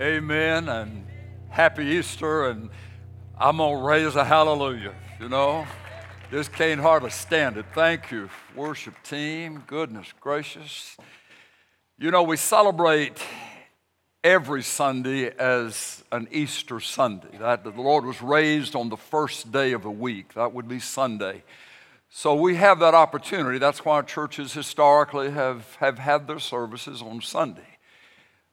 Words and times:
Amen. 0.00 0.70
And 0.70 1.06
happy 1.50 1.84
Easter. 1.84 2.48
And 2.48 2.70
I'm 3.36 3.58
going 3.58 3.76
to 3.76 3.84
raise 3.84 4.16
a 4.16 4.24
hallelujah, 4.24 4.94
you 5.20 5.28
know. 5.28 5.66
Just 6.30 6.54
can't 6.54 6.80
hardly 6.80 7.10
stand 7.10 7.58
it. 7.58 7.66
Thank 7.74 8.10
you, 8.10 8.30
worship 8.54 8.94
team. 9.02 9.62
Goodness 9.66 10.06
gracious. 10.18 10.96
You 11.98 12.10
know, 12.10 12.22
we 12.22 12.38
celebrate 12.38 13.20
every 14.24 14.62
Sunday 14.62 15.36
as 15.36 16.02
an 16.10 16.28
Easter 16.30 16.80
Sunday. 16.80 17.36
That 17.38 17.62
the 17.62 17.70
Lord 17.70 18.06
was 18.06 18.22
raised 18.22 18.74
on 18.74 18.88
the 18.88 18.96
first 18.96 19.52
day 19.52 19.72
of 19.72 19.82
the 19.82 19.90
week. 19.90 20.32
That 20.32 20.54
would 20.54 20.66
be 20.66 20.80
Sunday. 20.80 21.42
So 22.08 22.34
we 22.34 22.56
have 22.56 22.78
that 22.78 22.94
opportunity. 22.94 23.58
That's 23.58 23.84
why 23.84 24.00
churches 24.00 24.54
historically 24.54 25.30
have, 25.30 25.74
have 25.74 25.98
had 25.98 26.26
their 26.26 26.38
services 26.38 27.02
on 27.02 27.20
Sunday. 27.20 27.69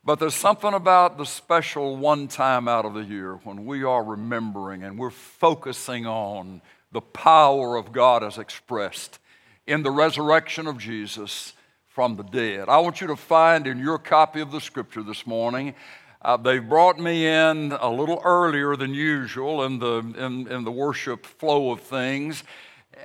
But 0.07 0.19
there's 0.19 0.35
something 0.35 0.73
about 0.73 1.17
the 1.17 1.25
special 1.25 1.97
one 1.97 2.29
time 2.29 2.69
out 2.69 2.85
of 2.85 2.93
the 2.93 3.03
year 3.03 3.41
when 3.43 3.65
we 3.65 3.83
are 3.83 4.01
remembering 4.01 4.83
and 4.83 4.97
we're 4.97 5.09
focusing 5.09 6.05
on 6.05 6.61
the 6.93 7.01
power 7.01 7.75
of 7.75 7.91
God 7.91 8.23
as 8.23 8.37
expressed 8.37 9.19
in 9.65 9.83
the 9.83 9.91
resurrection 9.91 10.65
of 10.65 10.77
Jesus 10.77 11.51
from 11.87 12.15
the 12.15 12.23
dead. 12.23 12.69
I 12.69 12.77
want 12.77 13.01
you 13.01 13.07
to 13.07 13.17
find 13.17 13.67
in 13.67 13.79
your 13.79 13.97
copy 13.97 14.39
of 14.39 14.49
the 14.49 14.61
scripture 14.61 15.03
this 15.03 15.27
morning. 15.27 15.75
Uh, 16.21 16.37
they 16.37 16.59
brought 16.59 16.97
me 16.97 17.27
in 17.27 17.73
a 17.73 17.89
little 17.89 18.21
earlier 18.23 18.77
than 18.77 18.93
usual 18.93 19.65
in 19.65 19.79
the, 19.79 19.97
in, 20.17 20.47
in 20.47 20.63
the 20.63 20.71
worship 20.71 21.25
flow 21.25 21.71
of 21.71 21.81
things. 21.81 22.45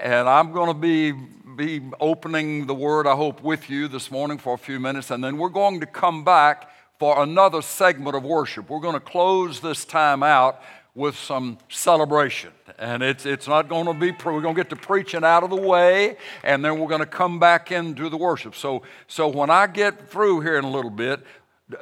And 0.01 0.29
I'm 0.29 0.53
going 0.53 0.69
to 0.69 0.79
be, 0.79 1.11
be 1.57 1.81
opening 1.99 2.67
the 2.67 2.75
word, 2.75 3.09
I 3.09 3.17
hope, 3.17 3.43
with 3.43 3.69
you 3.69 3.89
this 3.89 4.09
morning 4.09 4.39
for 4.39 4.55
a 4.55 4.59
few 4.59 4.79
minutes. 4.79 5.11
And 5.11 5.25
then 5.25 5.37
we're 5.37 5.49
going 5.49 5.81
to 5.81 5.87
come 5.87 6.23
back 6.23 6.69
for 7.03 7.21
another 7.21 7.61
segment 7.61 8.15
of 8.15 8.23
worship. 8.23 8.71
We're 8.71 8.79
going 8.79 8.95
to 8.95 9.01
close 9.01 9.59
this 9.59 9.85
time 9.85 10.23
out 10.23 10.63
with 10.95 11.17
some 11.17 11.59
celebration. 11.69 12.53
And 12.79 13.03
it's, 13.03 13.27
it's 13.27 13.49
not 13.49 13.69
going 13.69 13.87
to 13.87 13.93
be, 13.93 14.13
we're 14.25 14.41
going 14.41 14.55
to 14.55 14.61
get 14.61 14.71
the 14.71 14.77
preaching 14.77 15.25
out 15.25 15.43
of 15.43 15.51
the 15.51 15.57
way, 15.57 16.17
and 16.45 16.65
then 16.65 16.79
we're 16.79 16.87
going 16.87 17.01
to 17.01 17.07
come 17.07 17.41
back 17.41 17.73
into 17.73 18.09
the 18.09 18.17
worship. 18.17 18.55
So, 18.55 18.85
so 19.09 19.27
when 19.27 19.51
I 19.51 19.67
get 19.67 20.13
through 20.13 20.43
here 20.43 20.57
in 20.57 20.65
a 20.65 20.71
little 20.71 20.93
bit, 20.93 21.27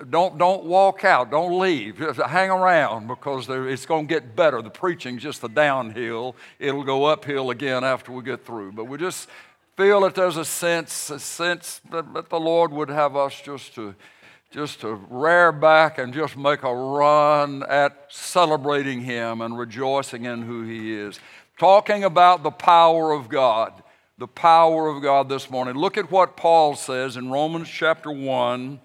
don't, 0.09 0.39
don't 0.39 0.65
walk 0.65 1.05
out, 1.05 1.31
don't 1.31 1.59
leave. 1.59 1.99
Just 1.99 2.19
hang 2.19 2.49
around 2.49 3.07
because 3.07 3.47
it's 3.47 3.85
going 3.85 4.09
to 4.09 4.15
get 4.15 4.35
better. 4.35 4.63
The 4.63 4.71
preaching's 4.71 5.23
just 5.23 5.43
the 5.43 5.51
downhill, 5.51 6.35
it'll 6.59 6.83
go 6.83 7.05
uphill 7.05 7.51
again 7.51 7.85
after 7.85 8.11
we 8.11 8.23
get 8.23 8.47
through. 8.47 8.73
But 8.73 8.87
we 8.87 8.97
just 8.97 9.29
feel 9.77 10.01
that 10.01 10.15
there's 10.15 10.39
a 10.39 10.47
sense, 10.47 11.11
a 11.11 11.19
sense 11.19 11.83
that, 11.91 12.15
that 12.15 12.31
the 12.31 12.41
Lord 12.41 12.73
would 12.73 12.89
have 12.89 13.17
us 13.17 13.39
just 13.39 13.75
to 13.75 13.95
just 14.51 14.81
to 14.81 14.95
rear 15.09 15.53
back 15.53 15.99
and 15.99 16.13
just 16.13 16.37
make 16.37 16.65
a 16.65 16.75
run 16.75 17.63
at 17.69 18.07
celebrating 18.09 19.01
Him 19.01 19.41
and 19.41 19.57
rejoicing 19.57 20.25
in 20.25 20.43
who 20.43 20.65
He 20.65 20.93
is. 20.93 21.21
Talking 21.57 22.03
about 22.03 22.43
the 22.43 22.51
power 22.51 23.13
of 23.13 23.29
God, 23.29 23.73
the 24.19 24.27
power 24.27 24.89
of 24.89 25.03
God 25.03 25.29
this 25.29 25.51
morning. 25.51 25.77
Look 25.77 25.97
at 25.97 26.11
what 26.11 26.37
Paul 26.37 26.75
says 26.75 27.17
in 27.17 27.31
Romans 27.31 27.69
chapter 27.69 28.11
1 28.11 28.81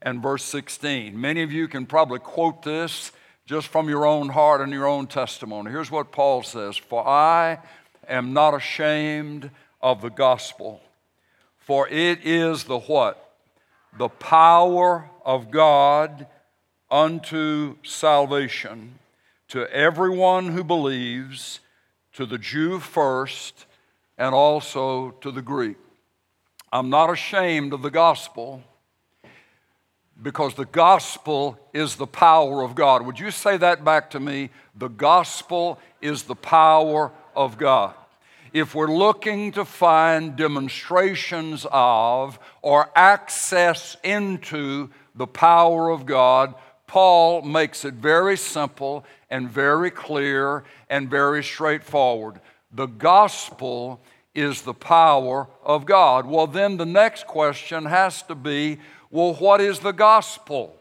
and 0.00 0.22
verse 0.22 0.44
16. 0.44 1.20
Many 1.20 1.42
of 1.42 1.52
you 1.52 1.68
can 1.68 1.84
probably 1.84 2.18
quote 2.18 2.62
this 2.62 3.12
just 3.44 3.66
from 3.66 3.90
your 3.90 4.06
own 4.06 4.30
heart 4.30 4.62
and 4.62 4.72
your 4.72 4.86
own 4.86 5.06
testimony. 5.06 5.70
Here's 5.70 5.90
what 5.90 6.12
Paul 6.12 6.42
says 6.42 6.78
For 6.78 7.06
I 7.06 7.58
am 8.08 8.32
not 8.32 8.54
ashamed 8.54 9.50
of 9.82 10.00
the 10.00 10.08
gospel, 10.08 10.80
for 11.58 11.86
it 11.88 12.20
is 12.24 12.64
the 12.64 12.78
what? 12.78 13.29
The 13.96 14.08
power 14.08 15.10
of 15.24 15.50
God 15.50 16.26
unto 16.90 17.76
salvation 17.82 18.98
to 19.48 19.70
everyone 19.72 20.48
who 20.48 20.64
believes, 20.64 21.60
to 22.12 22.26
the 22.26 22.38
Jew 22.38 22.78
first, 22.78 23.66
and 24.16 24.34
also 24.34 25.12
to 25.20 25.30
the 25.30 25.42
Greek. 25.42 25.76
I'm 26.72 26.88
not 26.88 27.10
ashamed 27.10 27.72
of 27.72 27.82
the 27.82 27.90
gospel 27.90 28.62
because 30.22 30.54
the 30.54 30.66
gospel 30.66 31.58
is 31.72 31.96
the 31.96 32.06
power 32.06 32.62
of 32.62 32.74
God. 32.74 33.06
Would 33.06 33.18
you 33.18 33.30
say 33.30 33.56
that 33.56 33.84
back 33.84 34.10
to 34.10 34.20
me? 34.20 34.50
The 34.76 34.88
gospel 34.88 35.80
is 36.00 36.24
the 36.24 36.36
power 36.36 37.10
of 37.34 37.58
God 37.58 37.94
if 38.52 38.74
we're 38.74 38.94
looking 38.94 39.52
to 39.52 39.64
find 39.64 40.36
demonstrations 40.36 41.66
of 41.70 42.38
or 42.62 42.90
access 42.96 43.96
into 44.02 44.90
the 45.14 45.26
power 45.26 45.90
of 45.90 46.06
God, 46.06 46.54
Paul 46.86 47.42
makes 47.42 47.84
it 47.84 47.94
very 47.94 48.36
simple 48.36 49.04
and 49.30 49.48
very 49.48 49.90
clear 49.90 50.64
and 50.88 51.08
very 51.08 51.44
straightforward. 51.44 52.40
The 52.72 52.86
gospel 52.86 54.00
is 54.34 54.62
the 54.62 54.74
power 54.74 55.48
of 55.62 55.86
God. 55.86 56.26
Well, 56.26 56.46
then 56.46 56.76
the 56.76 56.86
next 56.86 57.26
question 57.26 57.84
has 57.84 58.22
to 58.24 58.34
be 58.34 58.78
well, 59.12 59.34
what 59.34 59.60
is 59.60 59.80
the 59.80 59.92
gospel? 59.92 60.76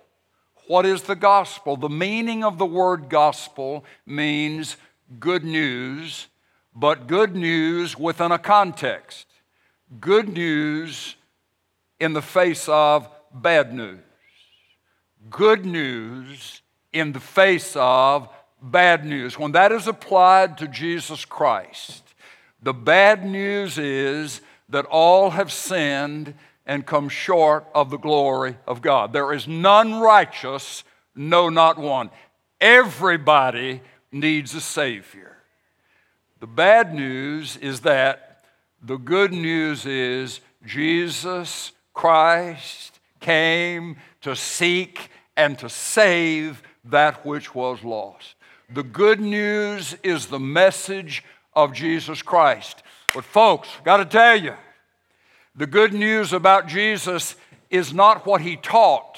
What 0.68 0.86
is 0.86 1.02
the 1.02 1.16
gospel? 1.16 1.78
The 1.78 1.90
meaning 1.90 2.44
of 2.44 2.60
the 2.60 2.66
word 2.66 3.10
gospel 3.10 3.84
means 4.06 4.78
good 5.20 5.44
news 5.44 6.28
but 6.76 7.08
good 7.08 7.36
news 7.36 7.98
within 7.98 8.32
a 8.32 8.40
context. 8.40 9.28
Good 10.00 10.30
news 10.30 11.16
in 12.00 12.14
the 12.14 12.22
face 12.22 12.68
of 12.70 13.10
bad 13.34 13.74
news. 13.74 14.00
Good 15.30 15.66
news 15.66 16.62
in 16.94 17.12
the 17.12 17.20
face 17.20 17.76
of 17.76 18.30
bad 18.62 19.06
news. 19.06 19.38
When 19.38 19.52
that 19.54 19.72
is 19.72 19.88
applied 19.88 20.58
to 20.60 20.68
Jesus 20.68 21.26
Christ, 21.26 22.04
the 22.62 22.74
bad 22.74 23.26
news 23.26 23.78
is 23.78 24.42
that 24.70 24.86
all 24.86 25.32
have 25.32 25.52
sinned 25.52 26.34
and 26.66 26.86
come 26.86 27.10
short 27.10 27.66
of 27.74 27.90
the 27.90 27.98
glory 27.98 28.58
of 28.68 28.82
God. 28.82 29.12
There 29.12 29.34
is 29.34 29.48
none 29.48 30.00
righteous, 30.00 30.84
no, 31.16 31.50
not 31.50 31.78
one. 31.78 32.12
Everybody 32.62 33.82
needs 34.12 34.54
a 34.54 34.62
Savior. 34.62 35.39
The 36.40 36.48
bad 36.48 36.94
news 36.94 37.58
is 37.58 37.82
that 37.82 38.46
the 38.82 38.98
good 38.98 39.34
news 39.34 39.86
is 39.86 40.40
Jesus 40.66 41.74
Christ 41.94 43.00
came 43.20 43.98
to 44.22 44.38
seek 44.38 45.10
and 45.36 45.60
to 45.60 45.68
save 45.68 46.64
that 46.86 47.26
which 47.26 47.54
was 47.54 47.84
lost. 47.84 48.36
The 48.74 48.84
good 48.84 49.20
news 49.20 49.98
is 50.02 50.28
the 50.28 50.40
message 50.40 51.26
of 51.54 51.74
Jesus 51.74 52.22
Christ. 52.22 52.84
But, 53.14 53.26
folks, 53.26 53.68
got 53.84 53.98
to 53.98 54.06
tell 54.06 54.40
you, 54.40 54.54
the 55.56 55.68
good 55.68 55.94
news 55.94 56.32
about 56.32 56.68
Jesus 56.68 57.36
is 57.70 57.94
not 57.94 58.26
what 58.26 58.40
he 58.40 58.56
taught. 58.56 59.18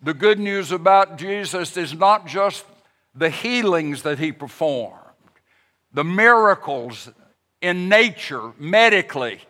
The 0.00 0.14
good 0.14 0.38
news 0.38 0.72
about 0.72 1.18
Jesus 1.18 1.76
is 1.76 1.92
not 1.92 2.26
just 2.26 2.64
the 3.14 3.28
healings 3.28 4.02
that 4.02 4.18
he 4.18 4.32
performed 4.32 5.05
the 5.96 6.04
miracles 6.04 7.08
in 7.62 7.88
nature, 7.88 8.52
medically, 8.58 9.40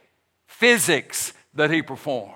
physics 0.47 1.33
that 1.55 1.73
he 1.73 1.83
performed. 1.83 2.35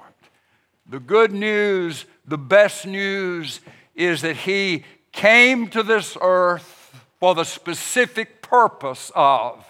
The 0.85 0.99
good 0.99 1.31
news, 1.31 2.07
the 2.27 2.37
best 2.37 2.89
news, 2.89 3.61
is 3.95 4.23
that 4.23 4.37
he 4.39 4.85
came 5.13 5.69
to 5.69 5.85
this 5.85 6.17
earth 6.21 6.93
for 7.21 7.37
the 7.37 7.45
specific 7.45 8.43
purpose 8.43 9.13
of 9.15 9.65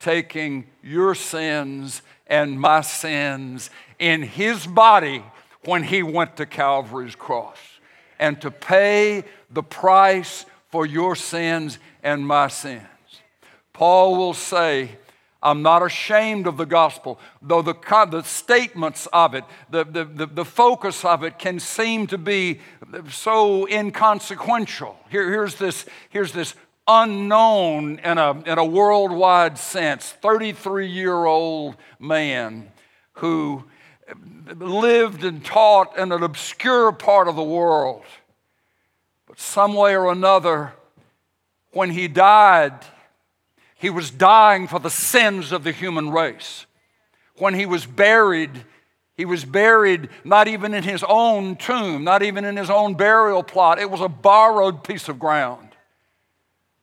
taking 0.00 0.64
your 0.82 1.14
sins 1.14 2.00
and 2.26 2.58
my 2.58 2.80
sins 2.80 3.68
in 3.98 4.22
his 4.22 4.66
body 4.66 5.22
when 5.66 5.82
he 5.82 6.02
went 6.02 6.38
to 6.38 6.46
Calvary's 6.46 7.14
cross 7.14 7.58
and 8.18 8.40
to 8.40 8.50
pay 8.50 9.22
the 9.50 9.62
price 9.62 10.46
for 10.70 10.86
your 10.86 11.14
sins 11.14 11.78
and 12.02 12.26
my 12.26 12.48
sins. 12.48 12.88
Paul 13.74 14.16
will 14.16 14.34
say, 14.34 14.96
I'm 15.42 15.60
not 15.60 15.82
ashamed 15.82 16.46
of 16.46 16.56
the 16.56 16.64
gospel, 16.64 17.20
though 17.42 17.60
the, 17.60 17.74
the 18.10 18.22
statements 18.22 19.06
of 19.12 19.34
it, 19.34 19.44
the, 19.68 19.84
the, 19.84 20.26
the, 20.26 20.44
focus 20.44 21.04
of 21.04 21.22
it 21.22 21.38
can 21.38 21.60
seem 21.60 22.06
to 22.06 22.16
be 22.16 22.60
so 23.10 23.68
inconsequential. 23.68 24.98
Here, 25.10 25.28
here's, 25.30 25.56
this, 25.56 25.84
here's 26.08 26.32
this 26.32 26.54
unknown 26.88 27.98
in 27.98 28.16
a, 28.16 28.30
in 28.44 28.58
a 28.58 28.64
worldwide 28.64 29.58
sense 29.58 30.12
33 30.12 30.86
year 30.86 31.26
old 31.26 31.76
man 31.98 32.70
who 33.14 33.64
lived 34.56 35.24
and 35.24 35.44
taught 35.44 35.98
in 35.98 36.12
an 36.12 36.22
obscure 36.22 36.90
part 36.92 37.28
of 37.28 37.36
the 37.36 37.42
world. 37.42 38.04
But 39.26 39.40
some 39.40 39.74
way 39.74 39.96
or 39.96 40.10
another, 40.10 40.72
when 41.72 41.90
he 41.90 42.08
died, 42.08 42.72
he 43.74 43.90
was 43.90 44.10
dying 44.10 44.66
for 44.68 44.78
the 44.78 44.90
sins 44.90 45.52
of 45.52 45.64
the 45.64 45.72
human 45.72 46.10
race. 46.10 46.66
When 47.36 47.54
he 47.54 47.66
was 47.66 47.86
buried, 47.86 48.64
He 49.16 49.24
was 49.24 49.44
buried 49.44 50.08
not 50.24 50.48
even 50.48 50.74
in 50.74 50.82
his 50.82 51.04
own 51.06 51.56
tomb, 51.56 52.02
not 52.02 52.22
even 52.22 52.44
in 52.44 52.56
his 52.56 52.70
own 52.70 52.94
burial 52.94 53.42
plot. 53.42 53.78
It 53.78 53.90
was 53.90 54.00
a 54.00 54.08
borrowed 54.08 54.82
piece 54.82 55.08
of 55.08 55.18
ground. 55.18 55.68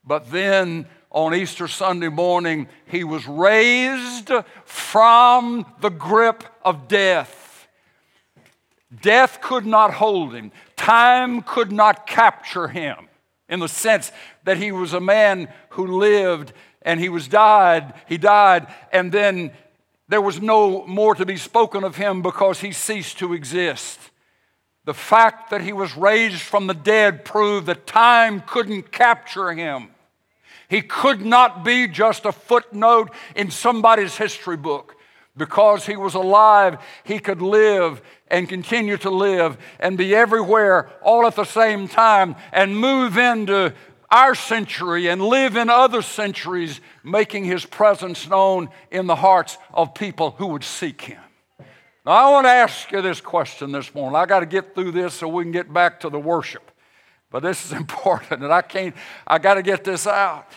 But 0.05 0.31
then 0.31 0.87
on 1.09 1.35
Easter 1.35 1.67
Sunday 1.67 2.07
morning, 2.07 2.69
he 2.85 3.03
was 3.03 3.27
raised 3.27 4.31
from 4.63 5.65
the 5.81 5.89
grip 5.89 6.43
of 6.63 6.87
death. 6.87 7.67
Death 9.01 9.41
could 9.41 9.65
not 9.65 9.93
hold 9.93 10.33
him, 10.33 10.51
time 10.77 11.41
could 11.41 11.71
not 11.71 12.07
capture 12.07 12.69
him 12.69 13.09
in 13.49 13.59
the 13.59 13.67
sense 13.67 14.11
that 14.45 14.57
he 14.57 14.71
was 14.71 14.93
a 14.93 15.01
man 15.01 15.49
who 15.71 15.99
lived 15.99 16.53
and 16.81 16.99
he 16.99 17.09
was 17.09 17.27
died, 17.27 17.93
he 18.07 18.17
died, 18.17 18.67
and 18.91 19.11
then 19.11 19.51
there 20.07 20.21
was 20.21 20.41
no 20.41 20.85
more 20.87 21.15
to 21.15 21.25
be 21.25 21.37
spoken 21.37 21.83
of 21.83 21.95
him 21.95 22.21
because 22.21 22.59
he 22.59 22.71
ceased 22.71 23.19
to 23.19 23.33
exist. 23.33 23.99
The 24.83 24.93
fact 24.93 25.51
that 25.51 25.61
he 25.61 25.73
was 25.73 25.95
raised 25.95 26.41
from 26.41 26.67
the 26.67 26.73
dead 26.73 27.23
proved 27.23 27.67
that 27.67 27.85
time 27.85 28.41
couldn't 28.41 28.91
capture 28.91 29.53
him. 29.53 29.89
He 30.67 30.81
could 30.81 31.23
not 31.25 31.63
be 31.63 31.87
just 31.87 32.25
a 32.25 32.31
footnote 32.31 33.11
in 33.35 33.51
somebody's 33.51 34.17
history 34.17 34.57
book. 34.57 34.95
Because 35.37 35.85
he 35.85 35.95
was 35.95 36.13
alive, 36.13 36.77
he 37.03 37.19
could 37.19 37.41
live 37.41 38.01
and 38.27 38.49
continue 38.49 38.97
to 38.97 39.09
live 39.09 39.57
and 39.79 39.97
be 39.97 40.13
everywhere 40.13 40.89
all 41.01 41.25
at 41.25 41.35
the 41.35 41.45
same 41.45 41.87
time 41.87 42.35
and 42.51 42.77
move 42.77 43.17
into 43.17 43.73
our 44.11 44.35
century 44.35 45.07
and 45.07 45.21
live 45.21 45.55
in 45.55 45.69
other 45.69 46.01
centuries, 46.01 46.81
making 47.03 47.45
his 47.45 47.65
presence 47.65 48.27
known 48.27 48.69
in 48.91 49.07
the 49.07 49.15
hearts 49.15 49.57
of 49.73 49.93
people 49.93 50.31
who 50.31 50.47
would 50.47 50.65
seek 50.65 51.01
him. 51.01 51.21
Now, 52.05 52.11
I 52.11 52.31
want 52.31 52.45
to 52.45 52.51
ask 52.51 52.91
you 52.91 53.01
this 53.01 53.21
question 53.21 53.71
this 53.71 53.95
morning. 53.95 54.17
I 54.17 54.25
got 54.25 54.41
to 54.41 54.45
get 54.45 54.75
through 54.75 54.91
this 54.91 55.13
so 55.13 55.27
we 55.27 55.43
can 55.43 55.51
get 55.51 55.71
back 55.71 56.01
to 56.01 56.09
the 56.09 56.19
worship. 56.19 56.71
But 57.29 57.41
this 57.41 57.65
is 57.65 57.71
important, 57.83 58.43
and 58.43 58.51
I 58.51 58.61
can't, 58.61 58.95
I 59.25 59.39
got 59.39 59.55
to 59.55 59.63
get 59.63 59.83
this 59.83 60.05
out. 60.05 60.51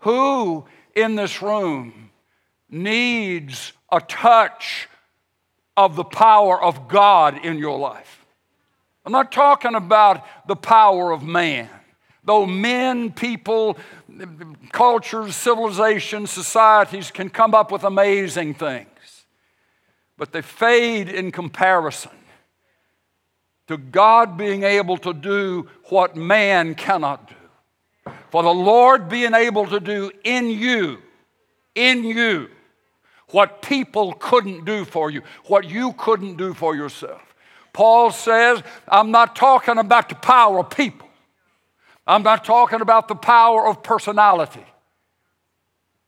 Who 0.00 0.64
in 0.94 1.14
this 1.14 1.40
room 1.40 2.10
needs 2.68 3.72
a 3.90 4.00
touch 4.00 4.88
of 5.76 5.96
the 5.96 6.04
power 6.04 6.60
of 6.60 6.88
God 6.88 7.44
in 7.44 7.58
your 7.58 7.78
life? 7.78 8.26
I'm 9.06 9.12
not 9.12 9.30
talking 9.30 9.74
about 9.74 10.26
the 10.48 10.56
power 10.56 11.12
of 11.12 11.22
man. 11.22 11.68
Though 12.28 12.44
men, 12.44 13.10
people, 13.10 13.78
cultures, 14.70 15.34
civilizations, 15.34 16.30
societies 16.30 17.10
can 17.10 17.30
come 17.30 17.54
up 17.54 17.72
with 17.72 17.84
amazing 17.84 18.52
things, 18.52 19.24
but 20.18 20.32
they 20.32 20.42
fade 20.42 21.08
in 21.08 21.32
comparison 21.32 22.10
to 23.68 23.78
God 23.78 24.36
being 24.36 24.62
able 24.62 24.98
to 24.98 25.14
do 25.14 25.70
what 25.84 26.16
man 26.16 26.74
cannot 26.74 27.28
do. 27.28 28.12
For 28.28 28.42
the 28.42 28.52
Lord 28.52 29.08
being 29.08 29.32
able 29.32 29.66
to 29.66 29.80
do 29.80 30.10
in 30.22 30.50
you, 30.50 30.98
in 31.74 32.04
you, 32.04 32.50
what 33.28 33.62
people 33.62 34.12
couldn't 34.12 34.66
do 34.66 34.84
for 34.84 35.10
you, 35.10 35.22
what 35.46 35.64
you 35.64 35.94
couldn't 35.94 36.36
do 36.36 36.52
for 36.52 36.76
yourself. 36.76 37.22
Paul 37.72 38.10
says, 38.10 38.62
I'm 38.86 39.10
not 39.10 39.34
talking 39.34 39.78
about 39.78 40.10
the 40.10 40.14
power 40.16 40.58
of 40.58 40.68
people. 40.68 41.07
I'm 42.08 42.22
not 42.22 42.42
talking 42.42 42.80
about 42.80 43.06
the 43.06 43.14
power 43.14 43.68
of 43.68 43.82
personality. 43.82 44.64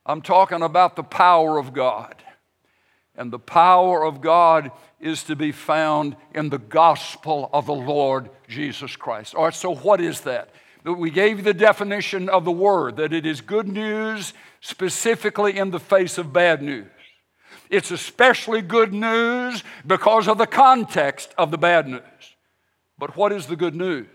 I'm 0.03 0.23
talking 0.23 0.63
about 0.63 0.95
the 0.95 1.03
power 1.03 1.59
of 1.59 1.73
God. 1.73 2.15
And 3.15 3.31
the 3.31 3.37
power 3.37 4.03
of 4.03 4.19
God 4.19 4.71
is 4.99 5.23
to 5.25 5.35
be 5.35 5.51
found 5.51 6.15
in 6.33 6.49
the 6.49 6.57
gospel 6.57 7.51
of 7.53 7.67
the 7.67 7.75
Lord 7.75 8.31
Jesus 8.47 8.95
Christ. 8.95 9.35
All 9.35 9.43
right, 9.45 9.53
so 9.53 9.75
what 9.75 10.01
is 10.01 10.21
that? 10.21 10.49
We 10.83 11.11
gave 11.11 11.37
you 11.37 11.43
the 11.43 11.53
definition 11.53 12.29
of 12.29 12.45
the 12.45 12.51
word 12.51 12.97
that 12.97 13.13
it 13.13 13.27
is 13.27 13.39
good 13.39 13.67
news, 13.67 14.33
specifically 14.59 15.55
in 15.55 15.69
the 15.69 15.79
face 15.79 16.17
of 16.17 16.33
bad 16.33 16.63
news. 16.63 16.87
It's 17.69 17.91
especially 17.91 18.63
good 18.63 18.91
news 18.91 19.63
because 19.85 20.27
of 20.27 20.39
the 20.39 20.47
context 20.47 21.35
of 21.37 21.51
the 21.51 21.59
bad 21.59 21.87
news. 21.87 22.01
But 22.97 23.15
what 23.15 23.31
is 23.31 23.45
the 23.45 23.55
good 23.55 23.75
news? 23.75 24.07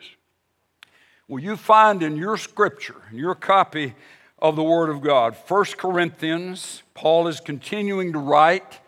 Will 1.29 1.41
you 1.41 1.57
find 1.57 2.05
in 2.05 2.17
your 2.17 2.37
scripture, 2.37 3.03
in 3.11 3.19
your 3.19 3.35
copy 3.35 3.95
of 4.39 4.55
the 4.55 4.63
Word 4.63 4.91
of 4.91 5.01
God, 5.01 5.37
1 5.49 5.65
Corinthians, 5.77 6.85
Paul 6.95 7.27
is 7.27 7.41
continuing 7.41 8.13
to 8.13 8.19
write. 8.21 8.79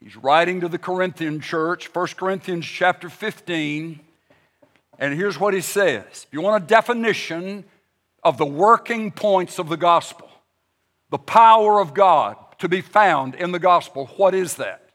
He's 0.00 0.16
writing 0.16 0.60
to 0.62 0.68
the 0.68 0.78
Corinthian 0.78 1.40
church, 1.40 1.94
1 1.94 2.06
Corinthians 2.16 2.66
chapter 2.66 3.08
15. 3.08 4.00
And 4.98 5.14
here's 5.14 5.38
what 5.38 5.54
he 5.54 5.60
says 5.60 6.04
If 6.26 6.32
you 6.32 6.40
want 6.40 6.64
a 6.64 6.66
definition 6.66 7.64
of 8.24 8.38
the 8.38 8.46
working 8.46 9.12
points 9.12 9.60
of 9.60 9.68
the 9.68 9.76
gospel, 9.76 10.28
the 11.10 11.18
power 11.18 11.80
of 11.80 11.94
God 11.94 12.36
to 12.58 12.68
be 12.68 12.80
found 12.80 13.36
in 13.36 13.52
the 13.52 13.60
gospel, 13.60 14.06
what 14.16 14.34
is 14.34 14.56
that? 14.56 14.88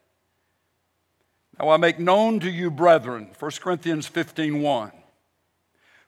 Now 1.57 1.69
I 1.69 1.77
make 1.77 1.97
known 1.97 2.41
to 2.41 2.51
you, 2.51 2.69
brethren, 2.69 3.29
1 3.39 3.51
Corinthians 3.61 4.05
15 4.05 4.61
1 4.61 4.91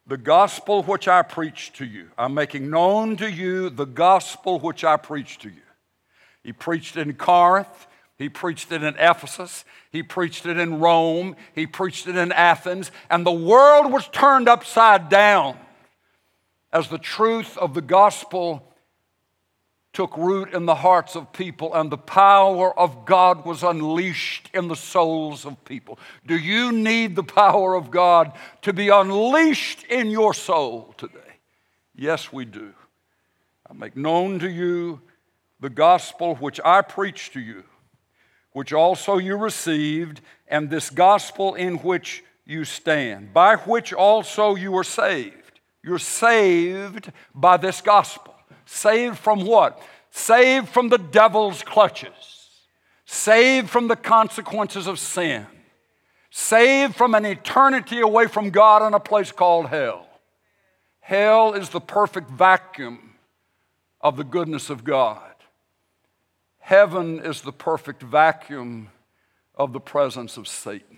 the 0.07 0.17
gospel 0.17 0.83
which 0.83 1.07
I 1.07 1.21
preach 1.23 1.73
to 1.73 1.85
you. 1.85 2.09
I'm 2.17 2.33
making 2.33 2.69
known 2.69 3.17
to 3.17 3.29
you 3.29 3.69
the 3.69 3.85
gospel 3.85 4.59
which 4.59 4.83
I 4.83 4.97
preach 4.97 5.39
to 5.39 5.49
you. 5.49 5.61
He 6.43 6.53
preached 6.53 6.95
in 6.95 7.13
Corinth. 7.13 7.87
He 8.17 8.29
preached 8.29 8.71
it 8.71 8.83
in 8.83 8.95
Ephesus. 8.97 9.65
He 9.91 10.03
preached 10.03 10.45
it 10.45 10.57
in 10.57 10.79
Rome. 10.79 11.35
He 11.53 11.65
preached 11.65 12.07
it 12.07 12.15
in 12.15 12.31
Athens. 12.31 12.91
And 13.09 13.25
the 13.25 13.31
world 13.31 13.91
was 13.91 14.07
turned 14.09 14.47
upside 14.47 15.09
down 15.09 15.57
as 16.71 16.87
the 16.87 16.99
truth 16.99 17.57
of 17.57 17.73
the 17.73 17.81
gospel 17.81 18.71
took 19.95 20.17
root 20.17 20.53
in 20.53 20.65
the 20.65 20.75
hearts 20.75 21.15
of 21.15 21.31
people 21.31 21.73
and 21.73 21.89
the 21.89 21.97
power 21.97 22.77
of 22.77 23.05
God 23.05 23.45
was 23.45 23.63
unleashed 23.63 24.49
in 24.53 24.67
the 24.67 24.75
souls 24.75 25.45
of 25.45 25.63
people. 25.63 25.97
Do 26.27 26.37
you 26.37 26.73
need 26.73 27.15
the 27.15 27.23
power 27.23 27.73
of 27.75 27.91
God 27.91 28.33
to 28.63 28.73
be 28.73 28.89
unleashed 28.89 29.85
in 29.85 30.11
your 30.11 30.33
soul 30.33 30.93
today? 30.97 31.39
Yes, 31.95 32.31
we 32.33 32.43
do. 32.43 32.73
I 33.67 33.73
make 33.73 33.95
known 33.95 34.37
to 34.39 34.49
you 34.49 35.01
the 35.61 35.69
gospel 35.69 36.35
which 36.35 36.59
I 36.65 36.81
preach 36.81 37.31
to 37.31 37.39
you, 37.39 37.63
which 38.51 38.73
also 38.73 39.17
you 39.17 39.37
received, 39.37 40.19
and 40.45 40.69
this 40.69 40.89
gospel 40.89 41.55
in 41.55 41.77
which 41.77 42.21
you 42.45 42.65
stand, 42.65 43.33
by 43.33 43.55
which 43.55 43.93
also 43.93 44.55
you 44.55 44.77
are 44.77 44.83
saved. 44.83 45.61
You're 45.81 45.99
saved 45.99 47.13
by 47.33 47.55
this 47.55 47.79
gospel. 47.79 48.34
Saved 48.65 49.17
from 49.17 49.45
what? 49.45 49.81
Saved 50.11 50.69
from 50.69 50.89
the 50.89 50.97
devil's 50.97 51.61
clutches. 51.63 52.49
Saved 53.05 53.69
from 53.69 53.87
the 53.87 53.95
consequences 53.95 54.87
of 54.87 54.99
sin. 54.99 55.45
Saved 56.31 56.95
from 56.95 57.15
an 57.15 57.25
eternity 57.25 57.99
away 57.99 58.27
from 58.27 58.49
God 58.49 58.85
in 58.85 58.93
a 58.93 58.99
place 58.99 59.31
called 59.31 59.67
hell. 59.67 60.07
Hell 60.99 61.53
is 61.53 61.69
the 61.69 61.81
perfect 61.81 62.29
vacuum 62.29 63.15
of 64.01 64.17
the 64.17 64.23
goodness 64.23 64.69
of 64.69 64.83
God. 64.83 65.21
Heaven 66.59 67.19
is 67.19 67.41
the 67.41 67.51
perfect 67.51 68.01
vacuum 68.01 68.89
of 69.53 69.71
the 69.71 69.79
presence 69.79 70.35
of 70.35 70.47
Satan. 70.47 70.97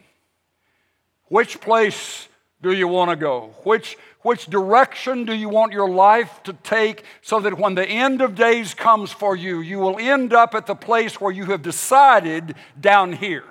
Which 1.26 1.60
place 1.60 2.30
do 2.62 2.72
you 2.72 2.88
want 2.88 3.12
to 3.12 3.16
go? 3.16 3.54
Which, 3.64 3.98
which 4.22 4.48
direction 4.48 5.26
do 5.26 5.34
you 5.34 5.50
want 5.50 5.74
your 5.74 5.90
life 5.90 6.42
to 6.44 6.54
take 6.54 7.04
so 7.22 7.40
that 7.40 7.58
when 7.58 7.76
the 7.76 7.88
end 7.88 8.22
of 8.22 8.36
days 8.36 8.74
comes 8.74 9.12
for 9.12 9.36
you, 9.36 9.62
you 9.62 9.78
will 9.80 10.00
end 10.00 10.34
up 10.34 10.56
at 10.56 10.66
the 10.66 10.76
place 10.76 11.22
where 11.22 11.32
you 11.32 11.46
have 11.46 11.62
decided 11.62 12.56
down 12.80 13.14
here? 13.14 13.44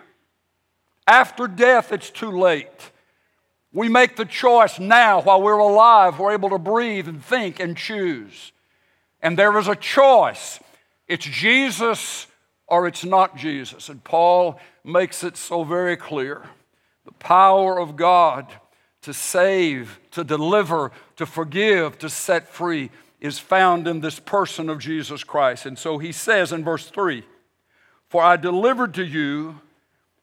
After 1.06 1.46
death, 1.46 1.92
it's 1.92 2.10
too 2.10 2.32
late. 2.32 2.90
We 3.72 3.88
make 3.88 4.16
the 4.16 4.24
choice 4.24 4.80
now 4.80 5.22
while 5.22 5.40
we're 5.40 5.58
alive, 5.58 6.18
we're 6.18 6.32
able 6.32 6.50
to 6.50 6.58
breathe 6.58 7.06
and 7.06 7.24
think 7.24 7.60
and 7.60 7.76
choose. 7.76 8.52
And 9.22 9.38
there 9.38 9.56
is 9.58 9.68
a 9.68 9.76
choice 9.76 10.60
it's 11.08 11.24
Jesus 11.24 12.26
or 12.66 12.88
it's 12.88 13.04
not 13.04 13.36
Jesus. 13.36 13.88
And 13.88 14.02
Paul 14.02 14.58
makes 14.82 15.22
it 15.22 15.36
so 15.36 15.62
very 15.62 15.96
clear. 15.96 16.42
The 17.04 17.12
power 17.12 17.78
of 17.78 17.94
God 17.94 18.46
to 19.06 19.14
save, 19.14 20.00
to 20.10 20.24
deliver, 20.24 20.90
to 21.14 21.24
forgive, 21.24 21.96
to 21.96 22.10
set 22.10 22.48
free 22.48 22.90
is 23.20 23.38
found 23.38 23.86
in 23.86 24.00
this 24.00 24.18
person 24.18 24.68
of 24.68 24.80
Jesus 24.80 25.22
Christ. 25.22 25.64
And 25.64 25.78
so 25.78 25.98
he 25.98 26.10
says 26.10 26.52
in 26.52 26.64
verse 26.64 26.90
3 26.90 27.22
For 28.08 28.20
I 28.20 28.36
delivered 28.36 28.94
to 28.94 29.04
you 29.04 29.60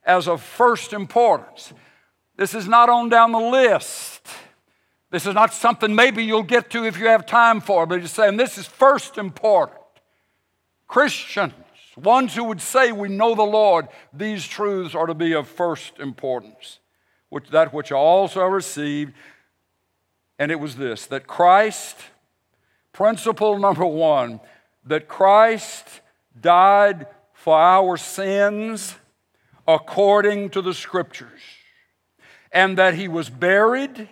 as 0.04 0.28
of 0.28 0.42
first 0.42 0.92
importance. 0.92 1.72
This 2.36 2.54
is 2.54 2.68
not 2.68 2.90
on 2.90 3.08
down 3.08 3.32
the 3.32 3.40
list. 3.40 4.28
This 5.12 5.26
is 5.26 5.34
not 5.34 5.54
something 5.54 5.96
maybe 5.96 6.22
you'll 6.22 6.44
get 6.44 6.70
to 6.72 6.84
if 6.86 7.00
you 7.00 7.06
have 7.06 7.26
time 7.26 7.62
for, 7.62 7.86
but 7.86 8.02
he's 8.02 8.12
saying 8.12 8.36
this 8.36 8.58
is 8.58 8.68
first 8.68 9.18
important. 9.18 9.80
Christians, 10.90 11.54
ones 11.96 12.36
who 12.36 12.44
would 12.44 12.60
say, 12.60 12.92
We 12.92 13.08
know 13.08 13.34
the 13.34 13.44
Lord, 13.44 13.88
these 14.12 14.46
truths 14.46 14.94
are 14.94 15.08
to 15.08 15.14
be 15.14 15.32
of 15.34 15.48
first 15.48 16.00
importance. 16.00 16.80
Which, 17.34 17.50
that 17.50 17.74
which 17.74 17.92
I 17.92 17.96
also 17.96 18.46
received, 18.46 19.16
and 20.38 20.52
it 20.52 20.60
was 20.60 20.76
this 20.76 21.08
that 21.08 21.26
Christ, 21.26 21.98
principle 22.92 23.58
number 23.58 23.88
one, 23.88 24.40
that 24.86 25.08
Christ 25.08 26.02
died 26.40 27.08
for 27.34 27.58
our 27.58 27.98
sins 27.98 28.94
according 29.68 30.52
to 30.52 30.62
the 30.62 30.76
Scriptures, 30.76 31.42
and 32.52 32.78
that 32.78 32.94
he 32.94 33.08
was 33.08 33.32
buried, 33.32 34.10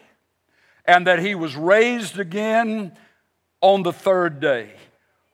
and 0.85 1.05
that 1.05 1.19
he 1.19 1.35
was 1.35 1.55
raised 1.55 2.17
again 2.17 2.91
on 3.61 3.83
the 3.83 3.93
third 3.93 4.39
day 4.39 4.71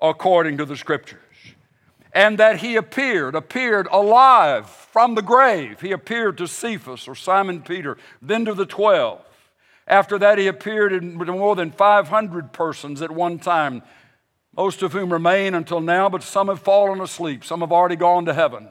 according 0.01 0.58
to 0.58 0.65
the 0.65 0.75
Scriptures 0.75 1.27
and 2.18 2.40
that 2.40 2.62
he 2.62 2.76
appeared, 2.76 3.36
appeared 3.36 3.88
alive 3.92 4.68
from 4.68 5.14
the 5.14 5.22
grave. 5.22 5.82
He 5.82 5.92
appeared 5.92 6.40
to 6.40 6.48
Cephas 6.48 7.08
or 7.08 7.14
Simon 7.14 7.62
Peter, 7.62 7.96
then 8.24 8.44
to 8.46 8.56
the 8.56 8.66
twelve. 8.66 9.22
After 9.86 10.18
that, 10.18 10.40
he 10.40 10.48
appeared 10.48 11.00
to 11.00 11.26
more 11.32 11.56
than 11.56 11.70
500 11.70 12.52
persons 12.52 13.04
at 13.04 13.12
one 13.12 13.38
time, 13.38 13.84
most 14.56 14.82
of 14.82 14.94
whom 14.94 15.14
remain 15.14 15.54
until 15.54 15.80
now, 15.80 16.10
but 16.10 16.24
some 16.24 16.48
have 16.48 16.60
fallen 16.60 17.02
asleep. 17.02 17.46
Some 17.46 17.60
have 17.60 17.72
already 17.72 17.96
gone 17.96 18.26
to 18.26 18.34
heaven. 18.34 18.68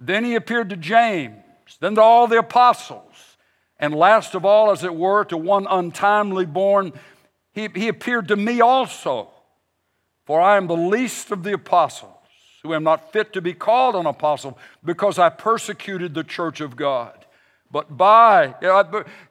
Then 0.00 0.24
he 0.24 0.34
appeared 0.34 0.70
to 0.70 0.76
James, 0.78 1.44
then 1.78 1.96
to 1.96 2.00
all 2.00 2.26
the 2.26 2.38
apostles, 2.38 3.36
and 3.78 3.94
last 3.94 4.34
of 4.34 4.46
all, 4.46 4.70
as 4.70 4.82
it 4.82 4.94
were, 4.94 5.26
to 5.26 5.36
one 5.36 5.66
untimely 5.68 6.46
born, 6.46 6.94
he, 7.52 7.68
he 7.74 7.88
appeared 7.88 8.28
to 8.28 8.36
me 8.36 8.62
also, 8.62 9.28
for 10.24 10.40
I 10.40 10.56
am 10.56 10.68
the 10.68 10.74
least 10.74 11.30
of 11.32 11.42
the 11.42 11.52
apostles 11.52 12.16
who 12.62 12.74
am 12.74 12.84
not 12.84 13.12
fit 13.12 13.32
to 13.32 13.40
be 13.40 13.54
called 13.54 13.94
an 13.96 14.06
apostle 14.06 14.58
because 14.84 15.18
I 15.18 15.28
persecuted 15.28 16.14
the 16.14 16.24
church 16.24 16.60
of 16.60 16.76
God. 16.76 17.26
But 17.72 17.96
by, 17.96 18.54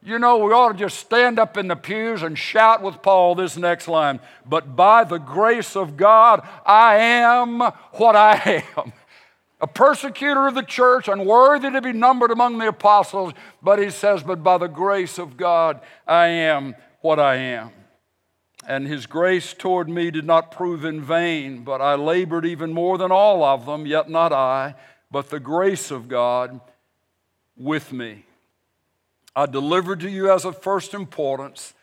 you 0.02 0.18
know, 0.18 0.38
we 0.38 0.52
ought 0.52 0.72
to 0.72 0.78
just 0.78 0.98
stand 0.98 1.38
up 1.38 1.56
in 1.56 1.68
the 1.68 1.76
pews 1.76 2.22
and 2.22 2.36
shout 2.36 2.82
with 2.82 3.00
Paul 3.00 3.36
this 3.36 3.56
next 3.56 3.86
line. 3.86 4.18
But 4.44 4.74
by 4.74 5.04
the 5.04 5.18
grace 5.18 5.76
of 5.76 5.96
God, 5.96 6.46
I 6.66 6.96
am 6.96 7.60
what 7.92 8.16
I 8.16 8.64
am. 8.76 8.92
A 9.60 9.68
persecutor 9.68 10.48
of 10.48 10.56
the 10.56 10.64
church, 10.64 11.06
unworthy 11.06 11.70
to 11.70 11.80
be 11.80 11.92
numbered 11.92 12.32
among 12.32 12.58
the 12.58 12.66
apostles. 12.66 13.32
But 13.62 13.78
he 13.78 13.90
says, 13.90 14.24
But 14.24 14.42
by 14.42 14.58
the 14.58 14.66
grace 14.66 15.18
of 15.18 15.36
God, 15.36 15.80
I 16.04 16.26
am 16.26 16.74
what 17.00 17.20
I 17.20 17.36
am. 17.36 17.70
And 18.66 18.86
his 18.86 19.06
grace 19.06 19.54
toward 19.54 19.88
me 19.88 20.10
did 20.10 20.24
not 20.24 20.52
prove 20.52 20.84
in 20.84 21.02
vain, 21.02 21.64
but 21.64 21.80
I 21.80 21.94
labored 21.94 22.46
even 22.46 22.72
more 22.72 22.96
than 22.96 23.10
all 23.10 23.42
of 23.42 23.66
them, 23.66 23.86
yet 23.86 24.08
not 24.08 24.32
I, 24.32 24.74
but 25.10 25.30
the 25.30 25.40
grace 25.40 25.90
of 25.90 26.08
God 26.08 26.60
with 27.56 27.92
me. 27.92 28.24
I 29.34 29.46
delivered 29.46 30.00
to 30.00 30.10
you 30.10 30.30
as 30.30 30.44
of 30.44 30.62
first 30.62 30.94
importance 30.94 31.74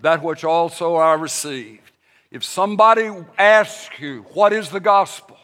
that 0.00 0.22
which 0.22 0.44
also 0.44 0.96
I 0.96 1.14
received. 1.14 1.92
If 2.30 2.44
somebody 2.44 3.10
asks 3.38 3.98
you, 3.98 4.26
What 4.34 4.52
is 4.52 4.68
the 4.70 4.80
gospel? 4.80 5.38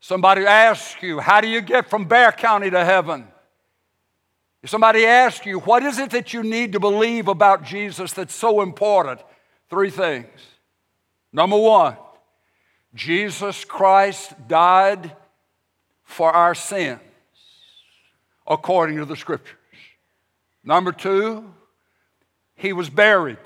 Somebody 0.00 0.46
asks 0.46 1.02
you, 1.02 1.20
How 1.20 1.40
do 1.40 1.48
you 1.48 1.60
get 1.60 1.90
from 1.90 2.06
Bexar 2.06 2.38
County 2.38 2.70
to 2.70 2.84
heaven? 2.84 3.26
If 4.62 4.70
somebody 4.70 5.04
asks 5.04 5.44
you, 5.44 5.58
What 5.60 5.82
is 5.82 5.98
it 5.98 6.10
that 6.10 6.32
you 6.32 6.42
need 6.42 6.72
to 6.72 6.80
believe 6.80 7.28
about 7.28 7.64
Jesus 7.64 8.12
that's 8.12 8.34
so 8.34 8.62
important? 8.62 9.20
Three 9.70 9.90
things. 9.90 10.26
Number 11.32 11.58
one, 11.58 11.96
Jesus 12.94 13.64
Christ 13.64 14.32
died 14.48 15.14
for 16.04 16.30
our 16.30 16.54
sins 16.54 17.00
according 18.46 18.96
to 18.96 19.04
the 19.04 19.16
scriptures. 19.16 19.54
Number 20.64 20.90
two, 20.90 21.44
he 22.54 22.72
was 22.72 22.88
buried. 22.88 23.38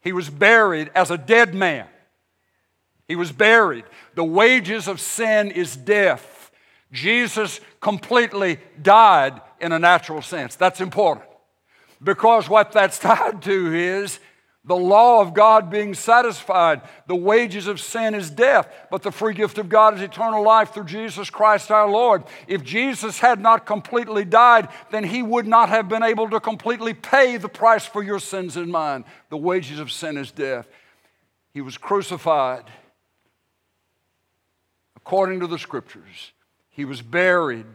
He 0.00 0.12
was 0.12 0.30
buried 0.30 0.90
as 0.94 1.10
a 1.10 1.18
dead 1.18 1.54
man. 1.54 1.86
He 3.06 3.16
was 3.16 3.32
buried. 3.32 3.84
The 4.14 4.24
wages 4.24 4.88
of 4.88 5.00
sin 5.00 5.50
is 5.50 5.76
death. 5.76 6.50
Jesus 6.90 7.60
completely 7.80 8.58
died 8.80 9.40
in 9.60 9.72
a 9.72 9.78
natural 9.78 10.22
sense. 10.22 10.56
That's 10.56 10.80
important 10.80 11.26
because 12.02 12.48
what 12.48 12.72
that's 12.72 12.98
tied 13.00 13.42
to 13.42 13.74
is 13.74 14.18
the 14.64 14.76
law 14.76 15.22
of 15.22 15.32
God 15.32 15.70
being 15.70 15.94
satisfied. 15.94 16.82
The 17.06 17.16
wages 17.16 17.66
of 17.66 17.80
sin 17.80 18.14
is 18.14 18.28
death, 18.28 18.68
but 18.90 19.02
the 19.02 19.10
free 19.10 19.32
gift 19.32 19.56
of 19.56 19.70
God 19.70 19.94
is 19.94 20.02
eternal 20.02 20.42
life 20.42 20.74
through 20.74 20.84
Jesus 20.84 21.30
Christ 21.30 21.70
our 21.70 21.88
Lord. 21.88 22.24
If 22.46 22.62
Jesus 22.62 23.18
had 23.20 23.40
not 23.40 23.64
completely 23.64 24.24
died, 24.24 24.68
then 24.90 25.04
he 25.04 25.22
would 25.22 25.46
not 25.46 25.70
have 25.70 25.88
been 25.88 26.02
able 26.02 26.28
to 26.30 26.40
completely 26.40 26.92
pay 26.92 27.38
the 27.38 27.48
price 27.48 27.86
for 27.86 28.02
your 28.02 28.18
sins 28.18 28.56
and 28.56 28.70
mine. 28.70 29.06
The 29.30 29.38
wages 29.38 29.78
of 29.78 29.90
sin 29.90 30.18
is 30.18 30.30
death. 30.30 30.68
He 31.54 31.62
was 31.62 31.78
crucified 31.78 32.64
according 34.94 35.40
to 35.40 35.46
the 35.46 35.58
scriptures. 35.58 36.32
He 36.68 36.84
was 36.84 37.00
buried, 37.00 37.66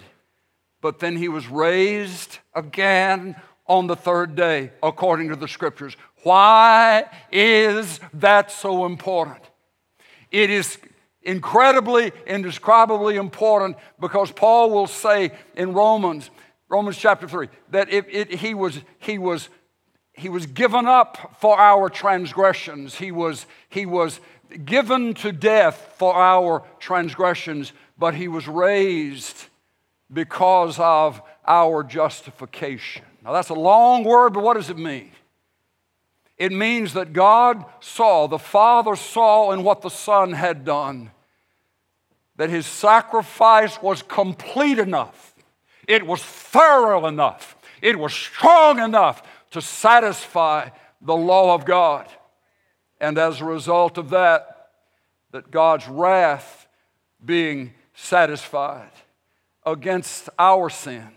but 0.81 0.99
then 0.99 1.17
he 1.17 1.29
was 1.29 1.47
raised 1.47 2.37
again 2.53 3.35
on 3.67 3.87
the 3.87 3.95
third 3.95 4.35
day 4.35 4.71
according 4.83 5.29
to 5.29 5.35
the 5.35 5.47
scriptures. 5.47 5.97
Why 6.25 7.05
is 7.31 7.99
that 8.15 8.51
so 8.51 8.87
important? 8.87 9.43
It 10.31 10.49
is 10.49 10.79
incredibly, 11.21 12.13
indescribably 12.25 13.17
important 13.17 13.77
because 13.99 14.31
Paul 14.31 14.71
will 14.71 14.87
say 14.87 15.33
in 15.55 15.73
Romans, 15.73 16.31
Romans 16.67 16.97
chapter 16.97 17.27
3, 17.27 17.47
that 17.69 17.93
it, 17.93 18.07
it, 18.09 18.31
he, 18.39 18.55
was, 18.55 18.81
he, 18.97 19.19
was, 19.19 19.49
he 20.13 20.27
was 20.29 20.47
given 20.47 20.87
up 20.87 21.35
for 21.39 21.59
our 21.59 21.91
transgressions. 21.91 22.95
He 22.95 23.11
was, 23.11 23.45
he 23.69 23.85
was 23.85 24.19
given 24.65 25.13
to 25.13 25.31
death 25.31 25.93
for 25.99 26.15
our 26.15 26.63
transgressions, 26.79 27.71
but 27.99 28.15
he 28.15 28.27
was 28.27 28.47
raised 28.47 29.45
because 30.11 30.79
of 30.79 31.21
our 31.45 31.83
justification. 31.83 33.05
Now, 33.23 33.31
that's 33.31 33.49
a 33.49 33.53
long 33.53 34.03
word, 34.03 34.33
but 34.33 34.41
what 34.41 34.55
does 34.55 34.71
it 34.71 34.79
mean? 34.79 35.11
It 36.37 36.51
means 36.51 36.93
that 36.93 37.13
God 37.13 37.65
saw, 37.79 38.27
the 38.27 38.39
Father 38.39 38.95
saw 38.95 39.51
in 39.51 39.63
what 39.63 39.81
the 39.81 39.89
Son 39.89 40.33
had 40.33 40.65
done, 40.65 41.11
that 42.35 42.49
his 42.49 42.65
sacrifice 42.65 43.81
was 43.81 44.01
complete 44.01 44.79
enough, 44.79 45.33
it 45.87 46.05
was 46.05 46.21
thorough 46.21 47.05
enough, 47.05 47.55
it 47.81 47.97
was 47.97 48.13
strong 48.13 48.79
enough 48.79 49.23
to 49.51 49.61
satisfy 49.61 50.69
the 51.01 51.15
law 51.15 51.53
of 51.53 51.65
God. 51.65 52.07
And 52.99 53.17
as 53.17 53.39
a 53.39 53.45
result 53.45 53.97
of 53.97 54.09
that, 54.09 54.71
that 55.31 55.51
God's 55.51 55.87
wrath 55.87 56.67
being 57.23 57.73
satisfied 57.93 58.91
against 59.65 60.29
our 60.37 60.69
sin 60.69 61.09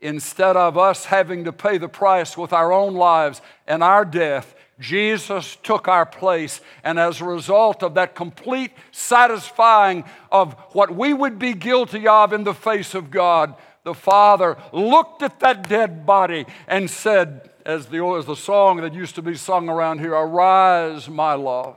Instead 0.00 0.56
of 0.56 0.78
us 0.78 1.04
having 1.06 1.44
to 1.44 1.52
pay 1.52 1.76
the 1.76 1.88
price 1.88 2.36
with 2.36 2.52
our 2.52 2.72
own 2.72 2.94
lives 2.94 3.42
and 3.66 3.82
our 3.82 4.04
death, 4.04 4.54
Jesus 4.78 5.58
took 5.62 5.88
our 5.88 6.06
place. 6.06 6.62
And 6.82 6.98
as 6.98 7.20
a 7.20 7.26
result 7.26 7.82
of 7.82 7.94
that 7.94 8.14
complete 8.14 8.72
satisfying 8.92 10.04
of 10.32 10.54
what 10.72 10.94
we 10.94 11.12
would 11.12 11.38
be 11.38 11.52
guilty 11.52 12.08
of 12.08 12.32
in 12.32 12.44
the 12.44 12.54
face 12.54 12.94
of 12.94 13.10
God, 13.10 13.54
the 13.84 13.94
Father 13.94 14.56
looked 14.72 15.22
at 15.22 15.40
that 15.40 15.68
dead 15.68 16.06
body 16.06 16.46
and 16.66 16.88
said, 16.88 17.50
as 17.66 17.86
the, 17.86 18.02
as 18.18 18.24
the 18.24 18.36
song 18.36 18.78
that 18.78 18.94
used 18.94 19.14
to 19.16 19.22
be 19.22 19.34
sung 19.34 19.68
around 19.68 19.98
here, 19.98 20.14
Arise, 20.14 21.08
my 21.08 21.34
love. 21.34 21.76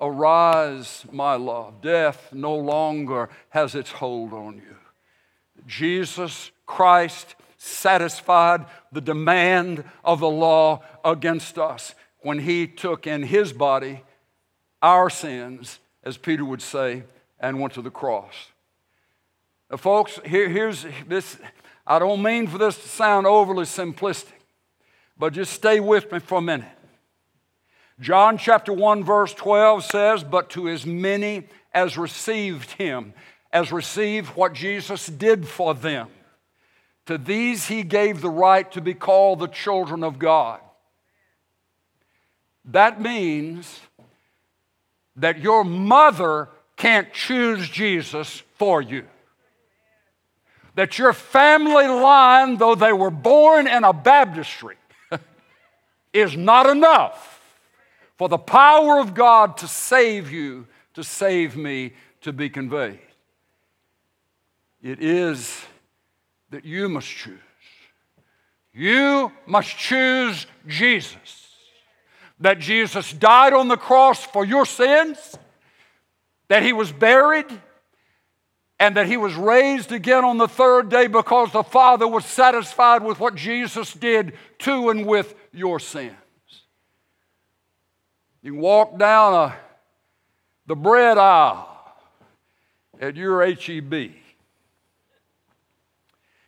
Arise, 0.00 1.04
my 1.10 1.36
love. 1.36 1.80
Death 1.80 2.32
no 2.32 2.54
longer 2.56 3.30
has 3.50 3.74
its 3.74 3.90
hold 3.92 4.32
on 4.32 4.56
you. 4.56 4.76
Jesus 5.66 6.50
Christ 6.66 7.34
satisfied 7.56 8.66
the 8.92 9.00
demand 9.00 9.84
of 10.04 10.20
the 10.20 10.28
law 10.28 10.82
against 11.04 11.58
us 11.58 11.94
when 12.20 12.40
he 12.40 12.66
took 12.66 13.06
in 13.06 13.22
his 13.22 13.52
body 13.52 14.02
our 14.82 15.08
sins, 15.08 15.78
as 16.02 16.16
Peter 16.16 16.44
would 16.44 16.62
say, 16.62 17.04
and 17.40 17.60
went 17.60 17.74
to 17.74 17.82
the 17.82 17.90
cross. 17.90 18.34
Now, 19.70 19.76
folks, 19.78 20.20
here, 20.24 20.48
here's 20.48 20.84
this. 21.08 21.36
I 21.86 21.98
don't 21.98 22.22
mean 22.22 22.46
for 22.46 22.58
this 22.58 22.76
to 22.76 22.88
sound 22.88 23.26
overly 23.26 23.64
simplistic, 23.64 24.32
but 25.18 25.32
just 25.32 25.52
stay 25.52 25.80
with 25.80 26.10
me 26.12 26.18
for 26.18 26.38
a 26.38 26.42
minute. 26.42 26.68
John 27.98 28.36
chapter 28.36 28.72
1, 28.72 29.04
verse 29.04 29.32
12 29.32 29.84
says, 29.84 30.22
But 30.22 30.50
to 30.50 30.68
as 30.68 30.84
many 30.84 31.48
as 31.72 31.96
received 31.96 32.72
him, 32.72 33.14
as 33.52 33.72
received 33.72 34.28
what 34.36 34.52
Jesus 34.52 35.06
did 35.06 35.48
for 35.48 35.74
them, 35.74 36.08
to 37.06 37.16
these 37.16 37.66
he 37.66 37.82
gave 37.82 38.20
the 38.20 38.30
right 38.30 38.70
to 38.72 38.80
be 38.80 38.94
called 38.94 39.38
the 39.38 39.46
children 39.46 40.02
of 40.02 40.18
God. 40.18 40.60
That 42.66 43.00
means 43.00 43.80
that 45.14 45.38
your 45.38 45.64
mother 45.64 46.48
can't 46.76 47.12
choose 47.12 47.68
Jesus 47.68 48.42
for 48.54 48.82
you. 48.82 49.04
That 50.74 50.98
your 50.98 51.12
family 51.12 51.86
line, 51.86 52.58
though 52.58 52.74
they 52.74 52.92
were 52.92 53.10
born 53.10 53.66
in 53.66 53.82
a 53.84 53.92
baptistry, 53.92 54.76
is 56.12 56.36
not 56.36 56.66
enough 56.66 57.40
for 58.16 58.28
the 58.28 58.38
power 58.38 58.98
of 58.98 59.14
God 59.14 59.56
to 59.58 59.68
save 59.68 60.30
you, 60.30 60.66
to 60.94 61.04
save 61.04 61.56
me, 61.56 61.92
to 62.22 62.32
be 62.32 62.50
conveyed. 62.50 62.98
It 64.82 65.02
is 65.02 65.64
that 66.50 66.64
you 66.64 66.88
must 66.88 67.08
choose. 67.08 67.38
You 68.72 69.32
must 69.46 69.76
choose 69.76 70.46
Jesus. 70.66 71.48
That 72.40 72.58
Jesus 72.58 73.12
died 73.12 73.54
on 73.54 73.68
the 73.68 73.76
cross 73.76 74.24
for 74.24 74.44
your 74.44 74.66
sins, 74.66 75.36
that 76.48 76.62
he 76.62 76.74
was 76.74 76.92
buried, 76.92 77.46
and 78.78 78.96
that 78.96 79.06
he 79.06 79.16
was 79.16 79.34
raised 79.34 79.90
again 79.90 80.24
on 80.24 80.36
the 80.36 80.48
third 80.48 80.90
day 80.90 81.06
because 81.06 81.50
the 81.52 81.62
Father 81.62 82.06
was 82.06 82.26
satisfied 82.26 83.02
with 83.02 83.18
what 83.18 83.34
Jesus 83.34 83.94
did 83.94 84.34
to 84.58 84.90
and 84.90 85.06
with 85.06 85.34
your 85.52 85.80
sins. 85.80 86.14
You 88.42 88.52
can 88.52 88.60
walk 88.60 88.98
down 88.98 89.32
a, 89.34 89.56
the 90.66 90.76
bread 90.76 91.16
aisle 91.16 91.68
at 93.00 93.16
your 93.16 93.44
HEB. 93.44 94.12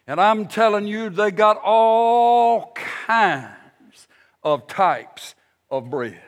And 0.08 0.18
I'm 0.18 0.48
telling 0.48 0.86
you, 0.86 1.10
they 1.10 1.30
got 1.30 1.60
all 1.62 2.72
kinds 2.72 4.08
of 4.42 4.66
types 4.66 5.34
of 5.70 5.90
bread. 5.90 6.18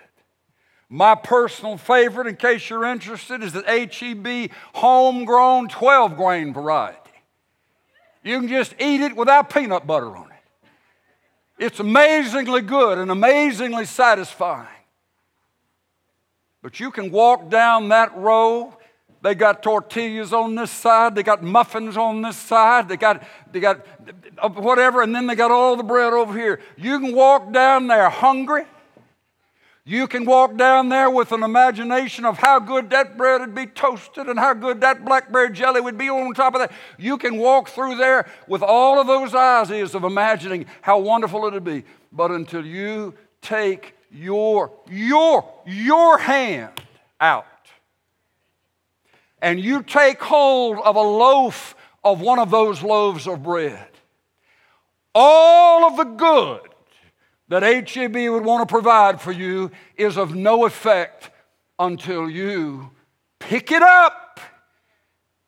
My 0.90 1.14
personal 1.14 1.78
favorite, 1.78 2.26
in 2.26 2.36
case 2.36 2.68
you're 2.68 2.84
interested, 2.84 3.42
is 3.42 3.54
the 3.54 3.62
HEB 3.62 4.50
homegrown 4.74 5.68
12 5.68 6.16
grain 6.16 6.52
variety. 6.52 6.98
You 8.22 8.40
can 8.40 8.48
just 8.48 8.74
eat 8.78 9.00
it 9.00 9.16
without 9.16 9.48
peanut 9.48 9.86
butter 9.86 10.14
on 10.14 10.26
it. 10.26 11.64
It's 11.64 11.80
amazingly 11.80 12.60
good 12.60 12.98
and 12.98 13.10
amazingly 13.10 13.86
satisfying. 13.86 14.66
But 16.60 16.80
you 16.80 16.90
can 16.90 17.10
walk 17.10 17.48
down 17.48 17.88
that 17.88 18.14
row. 18.14 18.76
They 19.22 19.34
got 19.34 19.62
tortillas 19.62 20.32
on 20.32 20.54
this 20.54 20.70
side, 20.70 21.14
they 21.14 21.22
got 21.22 21.42
muffins 21.42 21.96
on 21.96 22.22
this 22.22 22.36
side, 22.36 22.88
they 22.88 22.96
got, 22.96 23.22
they 23.52 23.60
got 23.60 23.86
whatever, 24.54 25.02
and 25.02 25.14
then 25.14 25.26
they 25.26 25.34
got 25.34 25.50
all 25.50 25.76
the 25.76 25.82
bread 25.82 26.12
over 26.14 26.36
here. 26.36 26.60
You 26.76 26.98
can 26.98 27.14
walk 27.14 27.52
down 27.52 27.86
there 27.86 28.08
hungry 28.08 28.64
you 29.90 30.06
can 30.06 30.24
walk 30.24 30.56
down 30.56 30.88
there 30.88 31.10
with 31.10 31.32
an 31.32 31.42
imagination 31.42 32.24
of 32.24 32.38
how 32.38 32.60
good 32.60 32.90
that 32.90 33.16
bread 33.16 33.40
would 33.40 33.56
be 33.56 33.66
toasted 33.66 34.28
and 34.28 34.38
how 34.38 34.54
good 34.54 34.82
that 34.82 35.04
blackberry 35.04 35.50
jelly 35.50 35.80
would 35.80 35.98
be 35.98 36.08
on 36.08 36.32
top 36.34 36.54
of 36.54 36.60
that. 36.60 36.70
You 36.96 37.16
can 37.16 37.38
walk 37.38 37.70
through 37.70 37.96
there 37.96 38.30
with 38.46 38.62
all 38.62 39.00
of 39.00 39.06
those 39.06 39.34
eyes 39.34 39.70
of 39.94 40.04
imagining 40.04 40.66
how 40.82 41.00
wonderful 41.00 41.46
it 41.46 41.54
would 41.54 41.64
be. 41.64 41.84
But 42.12 42.30
until 42.30 42.64
you 42.64 43.14
take 43.40 43.94
your, 44.12 44.70
your, 44.88 45.50
your 45.66 46.18
hand 46.18 46.72
out 47.20 47.46
and 49.42 49.60
you 49.60 49.82
take 49.82 50.20
hold 50.20 50.78
of 50.78 50.96
a 50.96 51.00
loaf 51.00 51.74
of 52.04 52.20
one 52.20 52.38
of 52.38 52.50
those 52.50 52.82
loaves 52.82 53.26
of 53.26 53.42
bread, 53.42 53.88
all 55.14 55.84
of 55.84 55.96
the 55.96 56.04
good 56.04 56.60
that 57.48 57.62
HEB 57.62 58.14
would 58.30 58.44
want 58.44 58.66
to 58.66 58.72
provide 58.72 59.20
for 59.20 59.32
you 59.32 59.70
is 59.96 60.16
of 60.16 60.34
no 60.34 60.66
effect 60.66 61.30
until 61.78 62.30
you 62.30 62.90
pick 63.38 63.72
it 63.72 63.82
up, 63.82 64.40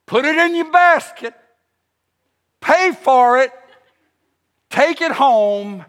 put 0.06 0.24
it 0.24 0.36
in 0.36 0.56
your 0.56 0.70
basket, 0.70 1.34
pay 2.60 2.92
for 2.92 3.38
it, 3.38 3.52
take 4.68 5.00
it 5.00 5.12
home, 5.12 5.84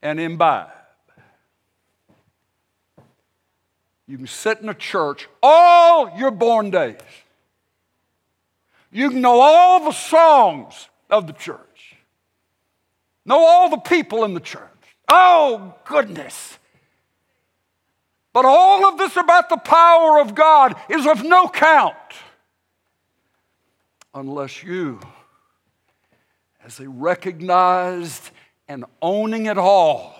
and 0.00 0.20
imbibe. 0.20 0.81
You 4.12 4.18
can 4.18 4.26
sit 4.26 4.60
in 4.60 4.68
a 4.68 4.74
church 4.74 5.26
all 5.42 6.18
your 6.18 6.30
born 6.30 6.68
days. 6.68 7.00
You 8.90 9.08
can 9.08 9.22
know 9.22 9.40
all 9.40 9.86
the 9.86 9.92
songs 9.92 10.90
of 11.08 11.26
the 11.26 11.32
church. 11.32 11.96
Know 13.24 13.38
all 13.38 13.70
the 13.70 13.78
people 13.78 14.24
in 14.24 14.34
the 14.34 14.40
church. 14.40 14.68
Oh, 15.08 15.74
goodness. 15.86 16.58
But 18.34 18.44
all 18.44 18.84
of 18.84 18.98
this 18.98 19.16
about 19.16 19.48
the 19.48 19.56
power 19.56 20.20
of 20.20 20.34
God 20.34 20.76
is 20.90 21.06
of 21.06 21.24
no 21.24 21.48
count 21.48 21.94
unless 24.12 24.62
you, 24.62 25.00
as 26.62 26.80
a 26.80 26.86
recognized 26.86 28.28
and 28.68 28.84
owning 29.00 29.46
it 29.46 29.56
all, 29.56 30.14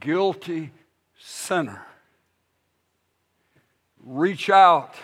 guilty 0.00 0.72
sinner, 1.16 1.86
reach 4.06 4.48
out 4.48 4.94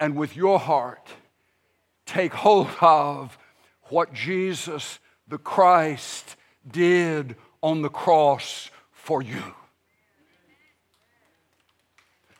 and 0.00 0.16
with 0.16 0.36
your 0.36 0.58
heart 0.58 1.08
take 2.06 2.34
hold 2.34 2.68
of 2.80 3.38
what 3.84 4.12
Jesus 4.12 4.98
the 5.28 5.38
Christ 5.38 6.36
did 6.68 7.36
on 7.62 7.82
the 7.82 7.88
cross 7.88 8.68
for 8.90 9.22
you. 9.22 9.42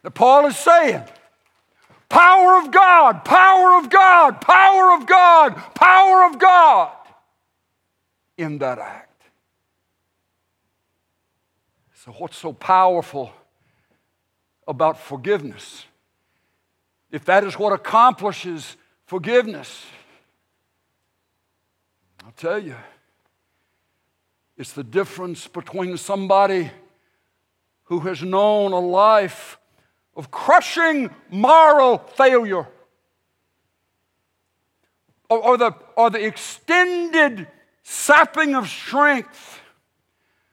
That 0.02 0.11
Paul 0.12 0.46
is 0.46 0.56
saying, 0.56 1.04
power 2.09 2.59
of 2.59 2.72
God, 2.72 3.24
power 3.24 3.78
of 3.78 3.90
God, 3.90 4.40
power 4.40 4.96
of 4.96 5.06
God, 5.06 5.56
power 5.74 6.24
of 6.24 6.38
God 6.38 6.92
in 8.37 8.59
that 8.59 8.78
act. 8.78 9.22
So, 11.94 12.12
what's 12.12 12.38
so 12.38 12.54
powerful 12.54 13.30
about 14.70 14.98
forgiveness? 14.98 15.85
If 17.11 17.24
that 17.26 17.44
is 17.44 17.59
what 17.59 17.72
accomplishes 17.72 18.76
forgiveness, 19.04 19.85
I'll 22.24 22.33
tell 22.37 22.59
you, 22.59 22.76
it's 24.56 24.72
the 24.72 24.85
difference 24.85 25.48
between 25.48 25.96
somebody 25.96 26.70
who 27.85 28.00
has 28.00 28.22
known 28.22 28.72
a 28.72 28.78
life 28.78 29.59
of 30.14 30.30
crushing 30.30 31.11
moral 31.30 31.98
failure 31.98 32.66
or, 35.28 35.38
or, 35.38 35.56
the, 35.56 35.72
or 35.96 36.11
the 36.11 36.24
extended 36.24 37.48
sapping 37.83 38.54
of 38.54 38.68
strength 38.68 39.61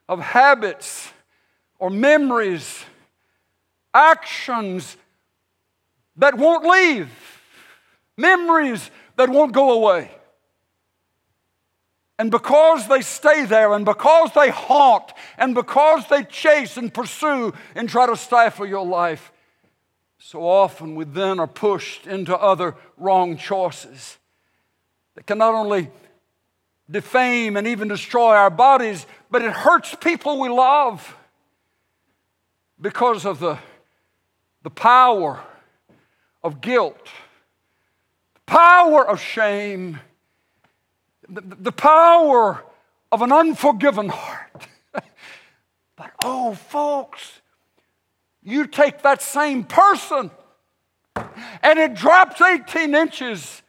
of 0.08 0.20
habits 0.20 1.12
or 1.78 1.90
memories, 1.90 2.84
actions 3.98 4.96
that 6.16 6.36
won't 6.36 6.64
leave, 6.64 7.10
memories 8.16 8.90
that 9.16 9.28
won't 9.28 9.52
go 9.52 9.72
away. 9.72 10.10
And 12.18 12.30
because 12.30 12.88
they 12.88 13.02
stay 13.02 13.44
there, 13.44 13.72
and 13.74 13.84
because 13.84 14.32
they 14.34 14.50
haunt, 14.50 15.12
and 15.36 15.54
because 15.54 16.08
they 16.08 16.24
chase 16.24 16.76
and 16.76 16.92
pursue 16.92 17.54
and 17.76 17.88
try 17.88 18.06
to 18.06 18.16
stifle 18.16 18.66
your 18.66 18.84
life, 18.84 19.30
so 20.18 20.44
often 20.44 20.96
we 20.96 21.04
then 21.04 21.38
are 21.38 21.46
pushed 21.46 22.06
into 22.06 22.36
other 22.36 22.74
wrong 22.96 23.36
choices 23.36 24.18
that 25.14 25.26
can 25.26 25.38
not 25.38 25.54
only 25.54 25.90
defame 26.90 27.56
and 27.56 27.68
even 27.68 27.86
destroy 27.86 28.34
our 28.34 28.50
bodies, 28.50 29.06
but 29.30 29.42
it 29.42 29.52
hurts 29.52 29.94
people 29.94 30.40
we 30.40 30.48
love 30.48 31.16
because 32.80 33.24
of 33.24 33.38
the, 33.38 33.58
the 34.62 34.70
power 34.70 35.40
of 36.42 36.60
guilt, 36.60 37.08
the 38.34 38.40
power 38.46 39.06
of 39.06 39.20
shame 39.20 39.98
the, 41.28 41.40
the 41.40 41.72
power 41.72 42.64
of 43.12 43.22
an 43.22 43.32
unforgiven 43.32 44.08
heart. 44.08 44.66
but 45.96 46.10
oh, 46.24 46.54
folks, 46.54 47.40
you 48.42 48.66
take 48.66 49.02
that 49.02 49.22
same 49.22 49.64
person 49.64 50.30
and 51.62 51.78
it 51.78 51.94
drops 51.94 52.40
18 52.40 52.94
inches, 52.94 53.62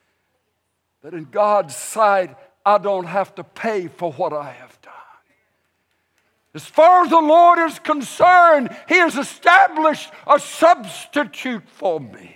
that 1.01 1.13
in 1.13 1.25
God's 1.25 1.75
sight, 1.75 2.35
I 2.65 2.77
don't 2.77 3.05
have 3.05 3.33
to 3.35 3.43
pay 3.43 3.87
for 3.87 4.11
what 4.13 4.33
I 4.33 4.51
have. 4.51 4.78
As 6.53 6.65
far 6.65 7.03
as 7.03 7.09
the 7.09 7.21
Lord 7.21 7.59
is 7.59 7.79
concerned, 7.79 8.75
He 8.87 8.95
has 8.95 9.17
established 9.17 10.11
a 10.27 10.39
substitute 10.39 11.67
for 11.67 11.99
me 11.99 12.35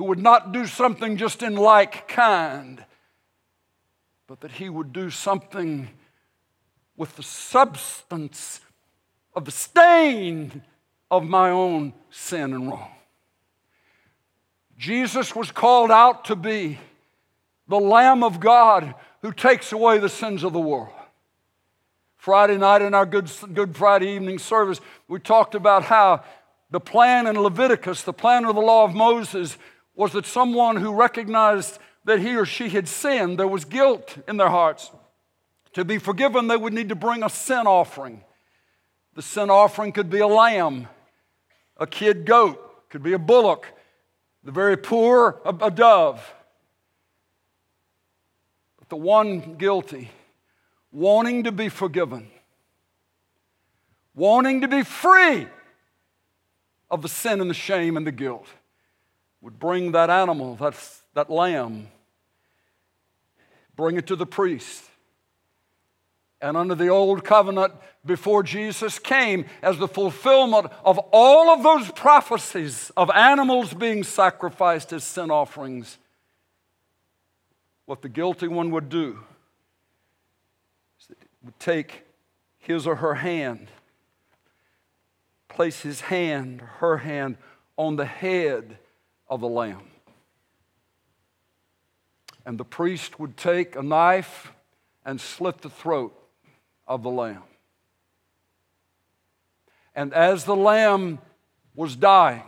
who 0.00 0.06
would 0.06 0.18
not 0.18 0.50
do 0.50 0.64
something 0.64 1.18
just 1.18 1.42
in 1.42 1.54
like 1.54 2.08
kind, 2.08 2.82
but 4.26 4.40
that 4.40 4.52
he 4.52 4.66
would 4.66 4.94
do 4.94 5.10
something 5.10 5.90
with 6.96 7.14
the 7.16 7.22
substance 7.22 8.62
of 9.34 9.44
the 9.44 9.50
stain 9.50 10.62
of 11.10 11.24
my 11.24 11.50
own 11.50 11.92
sin 12.08 12.54
and 12.54 12.70
wrong. 12.70 12.90
Jesus 14.78 15.36
was 15.36 15.52
called 15.52 15.90
out 15.90 16.24
to 16.24 16.34
be 16.34 16.78
the 17.68 17.78
Lamb 17.78 18.24
of 18.24 18.40
God 18.40 18.94
who 19.20 19.32
takes 19.32 19.70
away 19.70 19.98
the 19.98 20.08
sins 20.08 20.44
of 20.44 20.54
the 20.54 20.60
world. 20.60 20.94
Friday 22.20 22.58
night 22.58 22.82
in 22.82 22.92
our 22.92 23.06
Good, 23.06 23.30
Good 23.54 23.74
Friday 23.74 24.14
evening 24.14 24.38
service, 24.38 24.78
we 25.08 25.18
talked 25.18 25.54
about 25.54 25.84
how 25.84 26.22
the 26.70 26.78
plan 26.78 27.26
in 27.26 27.40
Leviticus, 27.40 28.02
the 28.02 28.12
plan 28.12 28.44
of 28.44 28.54
the 28.54 28.60
law 28.60 28.84
of 28.84 28.94
Moses, 28.94 29.56
was 29.94 30.12
that 30.12 30.26
someone 30.26 30.76
who 30.76 30.92
recognized 30.92 31.78
that 32.04 32.20
he 32.20 32.36
or 32.36 32.44
she 32.44 32.68
had 32.68 32.88
sinned, 32.88 33.38
there 33.38 33.48
was 33.48 33.64
guilt 33.64 34.18
in 34.28 34.36
their 34.36 34.50
hearts. 34.50 34.90
To 35.72 35.84
be 35.84 35.96
forgiven, 35.96 36.46
they 36.46 36.58
would 36.58 36.74
need 36.74 36.90
to 36.90 36.94
bring 36.94 37.22
a 37.22 37.30
sin 37.30 37.66
offering. 37.66 38.22
The 39.14 39.22
sin 39.22 39.48
offering 39.48 39.92
could 39.92 40.10
be 40.10 40.18
a 40.18 40.26
lamb, 40.26 40.88
a 41.78 41.86
kid 41.86 42.26
goat, 42.26 42.90
could 42.90 43.02
be 43.02 43.14
a 43.14 43.18
bullock, 43.18 43.66
the 44.44 44.52
very 44.52 44.76
poor, 44.76 45.40
a, 45.46 45.54
a 45.54 45.70
dove. 45.70 46.34
But 48.78 48.90
the 48.90 48.96
one 48.96 49.54
guilty, 49.54 50.10
wanting 50.92 51.44
to 51.44 51.52
be 51.52 51.68
forgiven, 51.68 52.28
wanting 54.14 54.60
to 54.60 54.68
be 54.68 54.82
free 54.82 55.46
of 56.90 57.02
the 57.02 57.08
sin 57.08 57.40
and 57.40 57.48
the 57.48 57.54
shame 57.54 57.96
and 57.96 58.06
the 58.06 58.12
guilt, 58.12 58.46
would 59.40 59.58
bring 59.58 59.92
that 59.92 60.10
animal, 60.10 60.56
that, 60.56 60.74
that 61.14 61.30
lamb, 61.30 61.88
bring 63.76 63.96
it 63.96 64.06
to 64.08 64.16
the 64.16 64.26
priest. 64.26 64.84
And 66.42 66.56
under 66.56 66.74
the 66.74 66.88
old 66.88 67.24
covenant, 67.24 67.74
before 68.04 68.42
Jesus 68.42 68.98
came, 68.98 69.44
as 69.62 69.78
the 69.78 69.86
fulfillment 69.86 70.72
of 70.84 70.98
all 71.12 71.50
of 71.50 71.62
those 71.62 71.90
prophecies 71.92 72.90
of 72.96 73.10
animals 73.10 73.74
being 73.74 74.02
sacrificed 74.02 74.92
as 74.92 75.04
sin 75.04 75.30
offerings, 75.30 75.98
what 77.84 78.02
the 78.02 78.08
guilty 78.08 78.48
one 78.48 78.70
would 78.70 78.88
do 78.88 79.18
would 81.44 81.58
take 81.58 82.04
his 82.58 82.86
or 82.86 82.96
her 82.96 83.14
hand, 83.14 83.68
place 85.48 85.80
his 85.80 86.02
hand, 86.02 86.60
her 86.78 86.98
hand, 86.98 87.36
on 87.76 87.96
the 87.96 88.04
head 88.04 88.78
of 89.28 89.40
the 89.40 89.48
lamb. 89.48 89.82
And 92.44 92.58
the 92.58 92.64
priest 92.64 93.18
would 93.18 93.36
take 93.36 93.76
a 93.76 93.82
knife 93.82 94.52
and 95.04 95.20
slit 95.20 95.62
the 95.62 95.70
throat 95.70 96.14
of 96.86 97.02
the 97.02 97.10
lamb. 97.10 97.42
And 99.94 100.12
as 100.12 100.44
the 100.44 100.56
lamb 100.56 101.18
was 101.74 101.96
dying, 101.96 102.42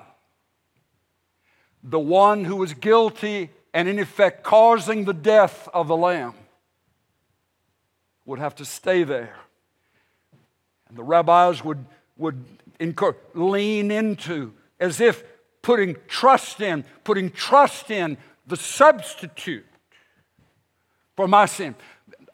the 1.83 1.99
one 1.99 2.45
who 2.45 2.57
was 2.57 2.75
guilty 2.75 3.51
and 3.75 3.89
in 3.89 3.99
effect 3.99 4.43
causing 4.43 5.05
the 5.05 5.15
death 5.15 5.69
of 5.73 5.89
the 5.89 5.97
lamb 5.97 6.35
would 8.25 8.39
have 8.39 8.55
to 8.57 8.65
stay 8.65 9.05
there. 9.05 9.35
And 10.89 10.97
the 10.97 11.03
rabbis 11.03 11.65
would, 11.65 11.85
would 12.17 12.45
incur, 12.79 13.17
lean 13.35 13.91
into, 13.91 14.53
as 14.79 15.01
if 15.01 15.25
putting 15.63 15.97
trust 16.09 16.61
in, 16.61 16.85
putting 17.05 17.31
trust 17.31 17.91
in 17.91 18.19
the 18.47 18.57
substitute 18.57 19.65
for 21.17 21.29
my 21.29 21.47
sin. 21.47 21.75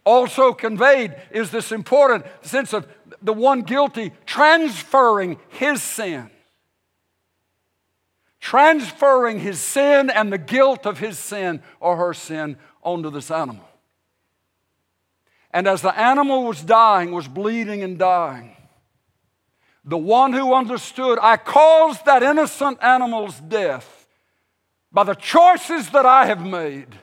Also 0.05 0.55
conveyed 0.55 1.15
is 1.31 1.51
this 1.51 1.71
important 1.71 2.25
sense 2.41 2.73
of 2.73 2.89
the 3.21 3.33
one 3.33 3.63
guilty 3.63 4.13
transferring 4.25 5.39
his 5.51 5.83
sin. 5.83 6.31
Transferring 8.41 9.41
his 9.41 9.61
sin 9.61 10.09
and 10.09 10.33
the 10.33 10.39
guilt 10.39 10.87
of 10.87 10.99
his 10.99 11.19
sin 11.19 11.61
or 11.81 11.97
her 11.97 12.15
sin 12.15 12.57
onto 12.83 13.11
this 13.11 13.31
animal. 13.31 13.68
And 15.51 15.67
as 15.67 15.83
the 15.83 15.99
animal 15.99 16.45
was 16.45 16.63
dying, 16.63 17.13
was 17.13 17.27
bleeding 17.27 17.83
and 17.83 17.99
dying, 17.99 18.57
the 19.85 19.97
one 19.97 20.35
who 20.35 20.53
understood, 20.53 21.19
I 21.23 21.39
caused 21.39 22.05
that 22.05 22.23
innocent 22.23 22.79
animal's 22.83 23.41
death 23.41 24.07
by 24.93 25.05
the 25.05 25.15
choices 25.15 25.91
that 25.91 26.05
I 26.05 26.27
have 26.27 26.45
made. 26.45 26.95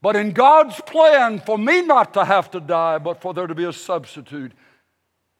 But 0.00 0.16
in 0.16 0.32
God's 0.32 0.80
plan 0.82 1.40
for 1.40 1.58
me 1.58 1.82
not 1.82 2.14
to 2.14 2.24
have 2.24 2.50
to 2.52 2.60
die, 2.60 2.98
but 2.98 3.20
for 3.20 3.34
there 3.34 3.46
to 3.46 3.54
be 3.54 3.64
a 3.64 3.72
substitute, 3.72 4.52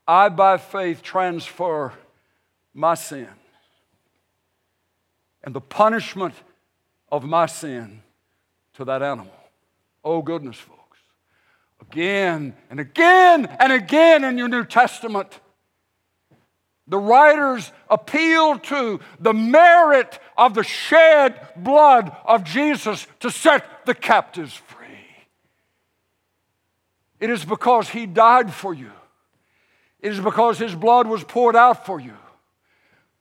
I 0.09 0.29
by 0.29 0.57
faith 0.59 1.03
transfer 1.03 1.93
my 2.73 2.95
sin 2.95 3.29
and 5.45 5.55
the 5.55 5.61
punishment 5.61 6.35
of 7.13 7.25
my 7.25 7.47
sin 7.47 8.03
to 8.75 8.85
that 8.87 9.03
animal. 9.03 9.33
Oh, 10.03 10.23
goodness, 10.23 10.57
folks. 10.57 10.74
Again 11.91 12.55
and 12.71 12.81
again 12.81 13.47
and 13.47 13.73
again 13.73 14.25
in 14.25 14.39
your 14.39 14.49
New 14.49 14.65
Testament, 14.65 15.41
the 16.87 16.99
writers 16.99 17.73
appeal 17.89 18.59
to 18.59 19.01
the 19.19 19.33
merit 19.33 20.19
of 20.37 20.55
the 20.55 20.63
shed 20.63 21.41
blood 21.57 22.15
of 22.25 22.45
Jesus 22.45 23.07
to 23.21 23.31
set 23.31 23.87
the 23.87 23.95
captives 23.95 24.55
free. 24.55 24.85
It 27.21 27.31
is 27.31 27.45
because 27.45 27.89
he 27.89 28.07
died 28.07 28.53
for 28.53 28.75
you, 28.75 28.91
it 30.01 30.13
is 30.13 30.21
because 30.21 30.59
his 30.59 30.75
blood 30.75 31.07
was 31.07 31.25
poured 31.25 31.57
out 31.57 31.87
for 31.87 32.01
you 32.01 32.17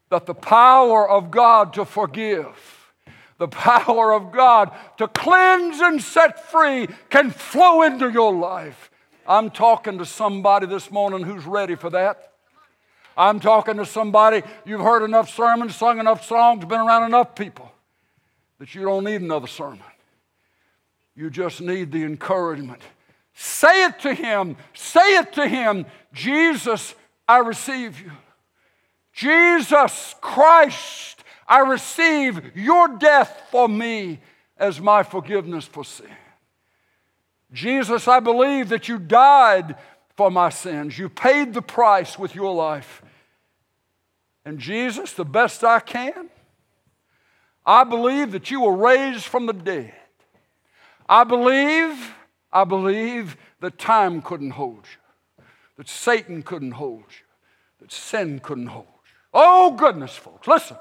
that 0.09 0.25
the 0.25 0.35
power 0.35 1.09
of 1.09 1.31
God 1.31 1.73
to 1.73 1.85
forgive, 1.85 2.82
the 3.43 3.47
power 3.49 4.13
of 4.13 4.31
God 4.31 4.71
to 4.95 5.05
cleanse 5.09 5.81
and 5.81 6.01
set 6.01 6.49
free 6.49 6.87
can 7.09 7.29
flow 7.29 7.81
into 7.81 8.09
your 8.09 8.33
life. 8.33 8.89
I'm 9.27 9.49
talking 9.49 9.97
to 9.97 10.05
somebody 10.05 10.65
this 10.65 10.89
morning 10.89 11.23
who's 11.23 11.45
ready 11.45 11.75
for 11.75 11.89
that. 11.89 12.31
I'm 13.17 13.41
talking 13.41 13.75
to 13.75 13.85
somebody, 13.85 14.43
you've 14.63 14.79
heard 14.79 15.03
enough 15.03 15.29
sermons, 15.29 15.75
sung 15.75 15.99
enough 15.99 16.25
songs, 16.25 16.63
been 16.63 16.79
around 16.79 17.03
enough 17.03 17.35
people 17.35 17.69
that 18.59 18.73
you 18.73 18.83
don't 18.83 19.03
need 19.03 19.19
another 19.19 19.47
sermon. 19.47 19.81
You 21.13 21.29
just 21.29 21.59
need 21.59 21.91
the 21.91 22.03
encouragement. 22.03 22.81
Say 23.33 23.87
it 23.87 23.99
to 23.99 24.13
him. 24.13 24.55
Say 24.73 25.17
it 25.17 25.33
to 25.33 25.45
him. 25.45 25.85
Jesus, 26.13 26.95
I 27.27 27.39
receive 27.39 27.99
you. 27.99 28.11
Jesus 29.11 30.15
Christ, 30.21 31.22
I 31.47 31.59
receive 31.59 32.55
your 32.55 32.87
death 32.97 33.43
for 33.51 33.67
me 33.67 34.19
as 34.57 34.79
my 34.79 35.03
forgiveness 35.03 35.65
for 35.65 35.83
sin. 35.83 36.07
Jesus, 37.51 38.07
I 38.07 38.19
believe 38.19 38.69
that 38.69 38.87
you 38.87 38.97
died 38.97 39.75
for 40.15 40.31
my 40.31 40.49
sins. 40.49 40.97
You 40.97 41.09
paid 41.09 41.53
the 41.53 41.61
price 41.61 42.17
with 42.17 42.35
your 42.35 42.53
life. 42.53 43.01
And 44.45 44.59
Jesus, 44.59 45.13
the 45.13 45.25
best 45.25 45.63
I 45.63 45.79
can, 45.79 46.29
I 47.65 47.83
believe 47.83 48.31
that 48.33 48.51
you 48.51 48.61
were 48.61 48.75
raised 48.75 49.23
from 49.23 49.45
the 49.45 49.53
dead. 49.53 49.93
I 51.07 51.23
believe, 51.23 52.13
I 52.51 52.63
believe 52.63 53.37
that 53.61 53.77
time 53.77 54.21
couldn't 54.21 54.51
hold 54.51 54.85
you, 54.85 55.43
that 55.77 55.87
Satan 55.87 56.43
couldn't 56.43 56.71
hold 56.71 57.03
you, 57.09 57.25
that 57.79 57.91
sin 57.91 58.39
couldn't 58.39 58.67
hold 58.67 58.87
you. 58.87 59.11
Oh, 59.33 59.71
goodness, 59.71 60.15
folks, 60.15 60.47
listen. 60.47 60.77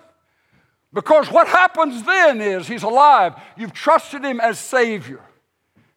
Because 0.93 1.31
what 1.31 1.49
happens 1.49 2.03
then 2.03 2.41
is 2.41 2.69
he's 2.69 2.83
alive. 2.83 3.35
You've 3.57 3.73
trusted 3.73 4.25
him 4.25 4.41
as 4.41 4.59
Savior 4.59 5.21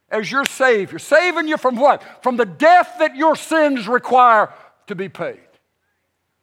as 0.10 0.32
your 0.32 0.46
Savior, 0.46 1.00
saving 1.00 1.48
you 1.48 1.58
from 1.58 1.76
what? 1.76 2.04
From 2.24 2.38
the 2.38 2.46
death 2.46 2.96
that 3.00 3.16
your 3.16 3.36
sins 3.36 3.88
require 3.88 4.54
to 4.88 4.96
be 4.96 5.10
paid. 5.10 5.40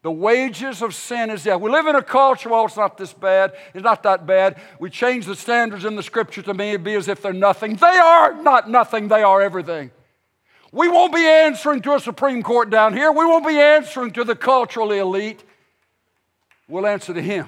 The 0.03 0.11
wages 0.11 0.83
of 0.83 0.95
sin 0.97 1.31
is 1.31 1.45
death. 1.45 1.61
We 1.61 1.71
live 1.71 1.87
in 1.87 1.95
a 1.95 2.03
culture, 2.03 2.49
well, 2.49 2.65
it's 2.65 2.77
not 2.77 2.99
this 2.99 3.13
bad. 3.13 3.53
It's 3.73 3.85
not 3.85 4.03
that 4.03 4.27
bad. 4.27 4.61
We 4.81 4.91
change 4.91 5.27
the 5.27 5.37
standards 5.37 5.85
in 5.85 5.95
the 5.95 6.03
scripture 6.03 6.43
to 6.43 6.55
be 6.55 6.95
as 6.95 7.07
if 7.07 7.23
they're 7.23 7.33
nothing. 7.33 7.77
They 7.77 7.87
are 7.87 8.35
not 8.35 8.69
nothing, 8.69 9.09
they 9.09 9.23
are 9.23 9.41
everything. 9.41 9.93
We 10.73 10.89
won't 10.89 11.15
be 11.15 11.25
answering 11.25 11.83
to 11.83 11.95
a 11.95 12.01
Supreme 12.01 12.43
Court 12.43 12.69
down 12.69 12.95
here. 12.95 13.13
We 13.13 13.25
won't 13.27 13.47
be 13.47 13.59
answering 13.59 14.11
to 14.13 14.25
the 14.25 14.35
culturally 14.35 14.99
elite. 14.99 15.45
We'll 16.67 16.87
answer 16.87 17.15
to 17.15 17.23
Him. 17.23 17.47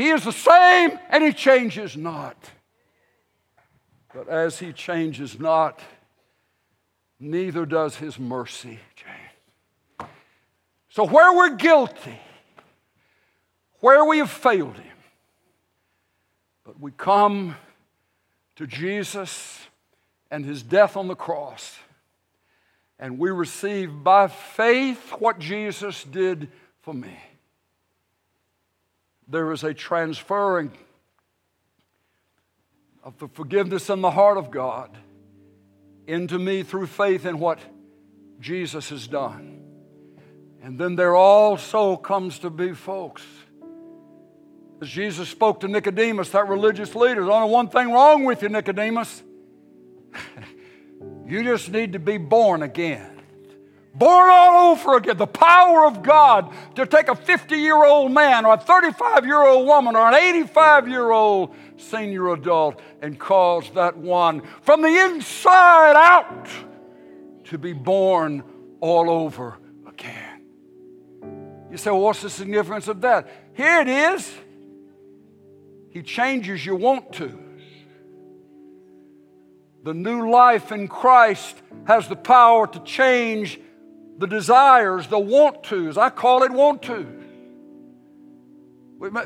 He 0.00 0.08
is 0.08 0.24
the 0.24 0.32
same 0.32 0.98
and 1.10 1.22
He 1.22 1.32
changes 1.32 1.96
not. 1.96 2.36
But 4.14 4.28
as 4.28 4.58
he 4.58 4.72
changes 4.72 5.38
not, 5.38 5.80
neither 7.18 7.64
does 7.64 7.96
his 7.96 8.18
mercy 8.18 8.80
change. 8.96 10.10
So, 10.88 11.06
where 11.06 11.32
we're 11.36 11.54
guilty, 11.54 12.18
where 13.80 14.04
we 14.04 14.18
have 14.18 14.30
failed 14.30 14.76
him, 14.76 14.96
but 16.64 16.80
we 16.80 16.90
come 16.90 17.56
to 18.56 18.66
Jesus 18.66 19.60
and 20.30 20.44
his 20.44 20.62
death 20.62 20.96
on 20.96 21.06
the 21.06 21.14
cross, 21.14 21.78
and 22.98 23.18
we 23.18 23.30
receive 23.30 24.02
by 24.02 24.26
faith 24.26 25.10
what 25.20 25.38
Jesus 25.38 26.02
did 26.02 26.48
for 26.82 26.92
me. 26.92 27.16
There 29.30 29.52
is 29.52 29.62
a 29.62 29.72
transferring 29.72 30.72
of 33.04 33.16
the 33.18 33.28
forgiveness 33.28 33.88
in 33.88 34.00
the 34.00 34.10
heart 34.10 34.36
of 34.36 34.50
God 34.50 34.98
into 36.06 36.38
me 36.38 36.64
through 36.64 36.88
faith 36.88 37.24
in 37.24 37.38
what 37.38 37.60
Jesus 38.40 38.88
has 38.88 39.06
done. 39.06 39.62
And 40.62 40.78
then 40.78 40.96
there 40.96 41.14
also 41.14 41.96
comes 41.96 42.40
to 42.40 42.50
be 42.50 42.74
folks. 42.74 43.22
As 44.82 44.88
Jesus 44.88 45.28
spoke 45.28 45.60
to 45.60 45.68
Nicodemus, 45.68 46.30
that 46.30 46.48
religious 46.48 46.94
leader, 46.96 47.22
there's 47.22 47.32
only 47.32 47.50
one 47.50 47.68
thing 47.68 47.92
wrong 47.92 48.24
with 48.24 48.42
you, 48.42 48.48
Nicodemus. 48.48 49.22
you 51.26 51.44
just 51.44 51.70
need 51.70 51.92
to 51.92 51.98
be 51.98 52.18
born 52.18 52.62
again. 52.62 53.09
Born 54.00 54.30
all 54.30 54.72
over 54.72 54.96
again. 54.96 55.18
The 55.18 55.26
power 55.26 55.84
of 55.84 56.02
God 56.02 56.54
to 56.76 56.86
take 56.86 57.08
a 57.08 57.14
50 57.14 57.54
year 57.54 57.84
old 57.84 58.10
man 58.10 58.46
or 58.46 58.54
a 58.54 58.56
35 58.56 59.26
year 59.26 59.42
old 59.42 59.66
woman 59.66 59.94
or 59.94 60.08
an 60.08 60.14
85 60.14 60.88
year 60.88 61.10
old 61.10 61.54
senior 61.76 62.32
adult 62.32 62.80
and 63.02 63.18
cause 63.18 63.70
that 63.74 63.98
one 63.98 64.40
from 64.62 64.80
the 64.80 64.88
inside 64.88 65.96
out 65.96 66.48
to 67.44 67.58
be 67.58 67.74
born 67.74 68.42
all 68.80 69.10
over 69.10 69.58
again. 69.86 70.44
You 71.70 71.76
say, 71.76 71.90
well, 71.90 72.00
what's 72.00 72.22
the 72.22 72.30
significance 72.30 72.88
of 72.88 73.02
that? 73.02 73.28
Here 73.52 73.82
it 73.82 73.88
is. 73.88 74.32
He 75.90 76.00
changes 76.02 76.64
your 76.64 76.76
want 76.76 77.12
to. 77.14 77.38
The 79.84 79.92
new 79.92 80.30
life 80.30 80.72
in 80.72 80.88
Christ 80.88 81.60
has 81.86 82.08
the 82.08 82.16
power 82.16 82.66
to 82.66 82.80
change 82.80 83.60
the 84.20 84.26
desires, 84.26 85.06
the 85.06 85.18
want 85.18 85.64
tos. 85.64 85.96
I 85.96 86.10
call 86.10 86.42
it 86.42 86.52
want 86.52 86.82
tos. 86.82 87.06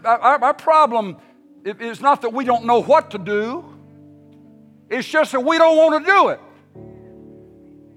Our 0.04 0.54
problem 0.54 1.16
is 1.64 2.00
not 2.00 2.22
that 2.22 2.32
we 2.32 2.44
don't 2.44 2.64
know 2.64 2.80
what 2.80 3.10
to 3.10 3.18
do, 3.18 3.64
it's 4.88 5.08
just 5.08 5.32
that 5.32 5.40
we 5.40 5.58
don't 5.58 5.76
want 5.76 6.04
to 6.04 6.10
do 6.10 6.28
it. 6.28 6.40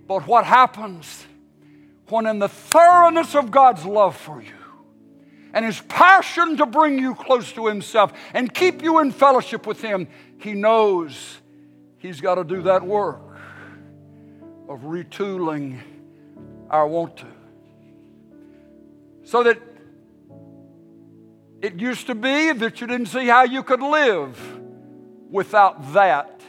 But 0.08 0.26
what 0.26 0.46
happens 0.46 1.28
when, 2.10 2.26
in 2.26 2.40
the 2.40 2.50
thoroughness 2.50 3.36
of 3.36 3.52
God's 3.52 3.86
love 3.86 4.18
for 4.18 4.42
you 4.42 4.54
and 5.54 5.64
His 5.64 5.80
passion 5.82 6.58
to 6.58 6.66
bring 6.66 6.98
you 6.98 7.14
close 7.14 7.52
to 7.54 7.68
Himself 7.68 8.12
and 8.34 8.52
keep 8.52 8.82
you 8.82 9.00
in 9.02 9.12
fellowship 9.12 9.68
with 9.68 9.82
Him, 9.82 10.08
He 10.40 10.54
knows 10.54 11.38
He's 12.00 12.22
got 12.22 12.36
to 12.36 12.44
do 12.44 12.64
that 12.64 12.82
work 12.82 13.22
of 14.68 14.82
retooling 14.82 15.80
our 16.70 16.88
want 16.88 17.18
to. 17.18 17.28
So 19.24 19.44
that 19.44 19.60
it 21.62 21.80
used 21.80 22.08
to 22.08 22.16
be 22.16 22.52
that 22.52 22.80
you 22.82 22.88
didn't 22.88 23.08
see 23.08 23.28
how 23.28 23.44
you 23.44 23.64
could 23.64 23.82
live 23.82 24.38
without 25.30 25.94
that 25.94 26.40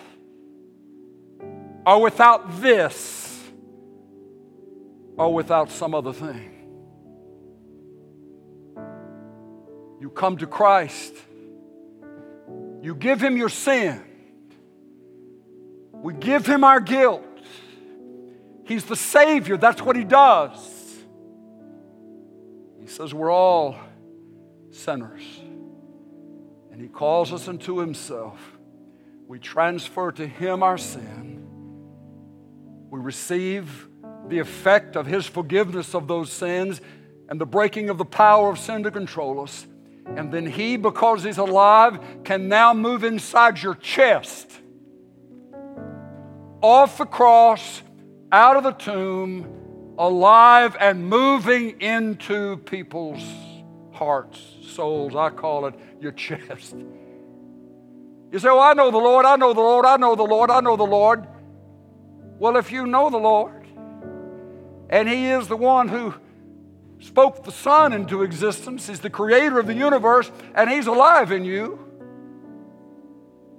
or 1.86 2.02
without 2.02 2.60
this 2.60 3.42
or 5.16 5.32
without 5.32 5.70
some 5.70 5.94
other 5.94 6.12
thing. 6.12 6.54
You 10.00 10.10
come 10.10 10.36
to 10.36 10.46
Christ, 10.46 11.14
you 12.82 12.94
give 12.94 13.20
Him 13.20 13.36
your 13.36 13.48
sin, 13.48 14.02
we 15.92 16.14
give 16.14 16.46
Him 16.46 16.62
our 16.62 16.80
guilt. 16.80 17.24
He's 18.68 18.84
the 18.84 18.96
Savior. 18.96 19.56
That's 19.56 19.80
what 19.80 19.96
He 19.96 20.04
does. 20.04 20.60
He 22.78 22.86
says 22.86 23.14
we're 23.14 23.32
all 23.32 23.76
sinners. 24.70 25.22
And 26.70 26.78
He 26.78 26.88
calls 26.88 27.32
us 27.32 27.48
into 27.48 27.78
Himself. 27.78 28.38
We 29.26 29.38
transfer 29.38 30.12
to 30.12 30.26
Him 30.26 30.62
our 30.62 30.76
sin. 30.76 31.46
We 32.90 33.00
receive 33.00 33.88
the 34.28 34.38
effect 34.38 34.96
of 34.96 35.06
His 35.06 35.26
forgiveness 35.26 35.94
of 35.94 36.06
those 36.06 36.30
sins 36.30 36.82
and 37.30 37.40
the 37.40 37.46
breaking 37.46 37.88
of 37.88 37.96
the 37.96 38.04
power 38.04 38.50
of 38.50 38.58
sin 38.58 38.82
to 38.82 38.90
control 38.90 39.40
us. 39.40 39.66
And 40.04 40.30
then 40.30 40.44
He, 40.44 40.76
because 40.76 41.24
He's 41.24 41.38
alive, 41.38 41.98
can 42.22 42.48
now 42.48 42.74
move 42.74 43.02
inside 43.02 43.62
your 43.62 43.76
chest, 43.76 44.52
off 46.60 46.98
the 46.98 47.06
cross 47.06 47.82
out 48.30 48.56
of 48.56 48.62
the 48.62 48.72
tomb, 48.72 49.94
alive 49.98 50.76
and 50.78 51.08
moving 51.08 51.80
into 51.80 52.58
people's 52.58 53.24
hearts, 53.92 54.40
souls. 54.62 55.16
I 55.16 55.30
call 55.30 55.66
it 55.66 55.74
your 56.00 56.12
chest. 56.12 56.76
You 58.30 58.38
say, 58.38 58.48
Well, 58.48 58.60
I 58.60 58.74
know 58.74 58.90
the 58.90 58.98
Lord, 58.98 59.24
I 59.24 59.36
know 59.36 59.52
the 59.52 59.60
Lord, 59.60 59.86
I 59.86 59.96
know 59.96 60.14
the 60.14 60.24
Lord, 60.24 60.50
I 60.50 60.60
know 60.60 60.76
the 60.76 60.84
Lord. 60.84 61.26
Well, 62.38 62.56
if 62.56 62.70
you 62.70 62.86
know 62.86 63.10
the 63.10 63.18
Lord, 63.18 63.66
and 64.90 65.08
He 65.08 65.26
is 65.26 65.48
the 65.48 65.56
one 65.56 65.88
who 65.88 66.14
spoke 67.00 67.44
the 67.44 67.52
sun 67.52 67.92
into 67.92 68.22
existence, 68.22 68.86
He's 68.86 69.00
the 69.00 69.10
creator 69.10 69.58
of 69.58 69.66
the 69.66 69.74
universe, 69.74 70.30
and 70.54 70.70
He's 70.70 70.86
alive 70.86 71.32
in 71.32 71.44
you, 71.44 71.84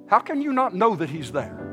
how 0.08 0.20
can 0.20 0.42
you 0.42 0.54
not 0.54 0.74
know 0.74 0.96
that 0.96 1.10
He's 1.10 1.32
there? 1.32 1.69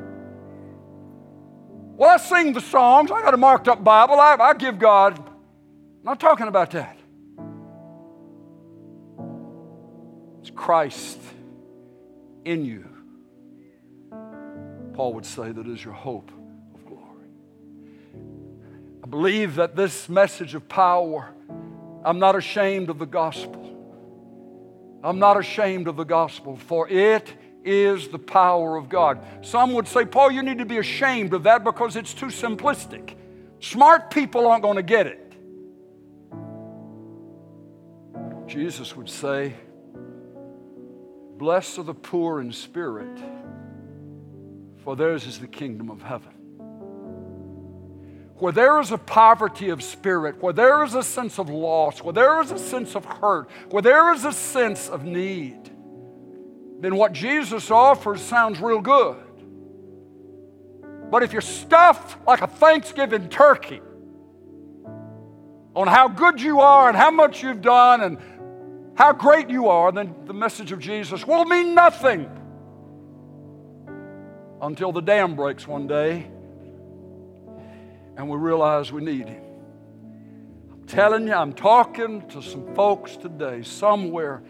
Well, 1.97 2.11
I 2.11 2.19
sing 2.19 2.53
the 2.53 2.61
songs. 2.61 3.11
I 3.11 3.23
got 3.23 3.33
a 3.33 3.39
marked 3.39 3.69
up 3.69 3.83
Bible. 3.83 4.21
I, 4.21 4.37
I 4.39 4.53
give 4.53 4.79
God. 4.79 5.19
I'm 5.19 6.05
not 6.05 6.21
talking 6.21 6.47
about 6.47 6.73
that. 6.73 6.99
It's 10.41 10.51
Christ 10.51 11.19
in 12.45 12.67
you. 12.67 12.85
Paul 14.93 15.15
would 15.15 15.25
say 15.25 15.53
that 15.53 15.67
is 15.67 15.83
your 15.83 15.95
hope 15.95 16.31
of 16.75 16.85
glory. 16.85 17.29
I 19.03 19.07
believe 19.07 19.55
that 19.55 19.75
this 19.75 20.09
message 20.11 20.55
of 20.55 20.69
power, 20.69 21.31
I'm 22.05 22.19
not 22.19 22.37
ashamed 22.37 22.91
of 22.91 22.99
the 22.99 23.07
gospel. 23.07 23.63
I'm 25.03 25.19
not 25.19 25.39
ashamed 25.39 25.89
of 25.89 25.97
the 25.97 26.05
gospel, 26.05 26.57
for 26.57 26.89
it 26.89 27.33
is 27.67 28.09
the 28.09 28.19
power 28.19 28.77
of 28.77 28.89
God. 28.89 29.19
Some 29.43 29.75
would 29.75 29.89
say, 29.89 30.05
Paul, 30.05 30.31
you 30.31 30.43
need 30.43 30.59
to 30.59 30.65
be 30.65 30.79
ashamed 30.79 31.35
of 31.35 31.43
that 31.43 31.65
because 31.65 31.97
it's 31.97 32.15
too 32.15 32.27
simplistic. 32.27 33.15
Smart 33.61 34.11
people 34.11 34.47
aren't 34.47 34.63
going 34.63 34.77
to 34.77 34.83
get 34.83 35.07
it. 35.07 35.27
Jesus 38.47 38.97
would 38.97 39.11
say, 39.11 39.55
Blessed 41.37 41.81
are 41.81 41.83
the 41.83 41.95
poor 41.95 42.41
in 42.41 42.53
spirit, 42.53 43.19
for 44.79 44.97
theirs 44.97 45.27
is 45.27 45.39
the 45.39 45.47
kingdom 45.47 45.91
of 45.91 46.01
heaven. 46.01 46.33
Where 48.39 48.53
there 48.53 48.81
is 48.81 48.91
a 48.93 48.99
poverty 48.99 49.71
of 49.71 49.83
spirit, 49.83 50.43
where 50.43 50.53
there 50.53 50.85
is 50.85 50.95
a 50.95 51.03
sense 51.03 51.39
of 51.39 51.51
loss, 51.51 52.03
where 52.03 52.13
there 52.13 52.41
is 52.41 52.53
a 52.53 52.59
sense 52.59 52.95
of 52.95 53.05
hurt, 53.05 53.51
where 53.71 53.83
there 53.83 54.13
is 54.13 54.25
a 54.25 54.33
sense 54.33 54.89
of 54.89 55.05
need, 55.05 55.71
then 56.81 56.97
what 56.97 57.13
Jesus 57.13 57.71
offers 57.71 58.21
sounds 58.21 58.61
real 58.61 58.81
good. 58.81 59.17
But 61.11 61.23
if 61.23 61.33
you're 61.33 61.41
stuffed 61.41 62.27
like 62.27 62.43
a 62.43 62.47
Thanksgiving 62.47 63.29
turkey 63.29 63.81
on 65.75 65.87
how 65.87 66.09
good 66.09 66.41
you 66.41 66.61
are 66.61 66.89
and 66.89 66.97
how 66.97 67.11
much 67.11 67.43
you've 67.43 67.63
done 67.63 68.01
and 68.01 68.19
how 68.97 69.13
great 69.13 69.49
you 69.49 69.69
are, 69.69 69.93
then 69.93 70.15
the 70.25 70.35
message 70.35 70.73
of 70.73 70.81
Jesus 70.81 71.27
will 71.27 71.45
mean 71.45 71.75
nothing 71.75 72.29
until 74.61 74.91
the 74.91 75.03
dam 75.03 75.37
breaks 75.37 75.67
one 75.67 75.87
day 75.87 76.31
and 78.17 78.29
we 78.29 78.37
realize 78.37 78.93
we 78.93 79.05
need 79.05 79.29
Him. 79.29 79.43
I'm 80.73 80.87
telling 80.87 81.27
you, 81.27 81.35
I'm 81.35 81.53
talking 81.53 82.27
to 82.31 82.43
some 82.43 82.75
folks 82.75 83.17
today, 83.17 83.63
somewhere 83.63 84.43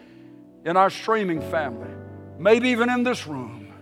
in 0.65 0.77
our 0.77 0.89
streaming 0.89 1.41
family 1.41 1.89
maybe 2.39 2.69
even 2.69 2.89
in 2.89 3.03
this 3.03 3.27
room, 3.27 3.73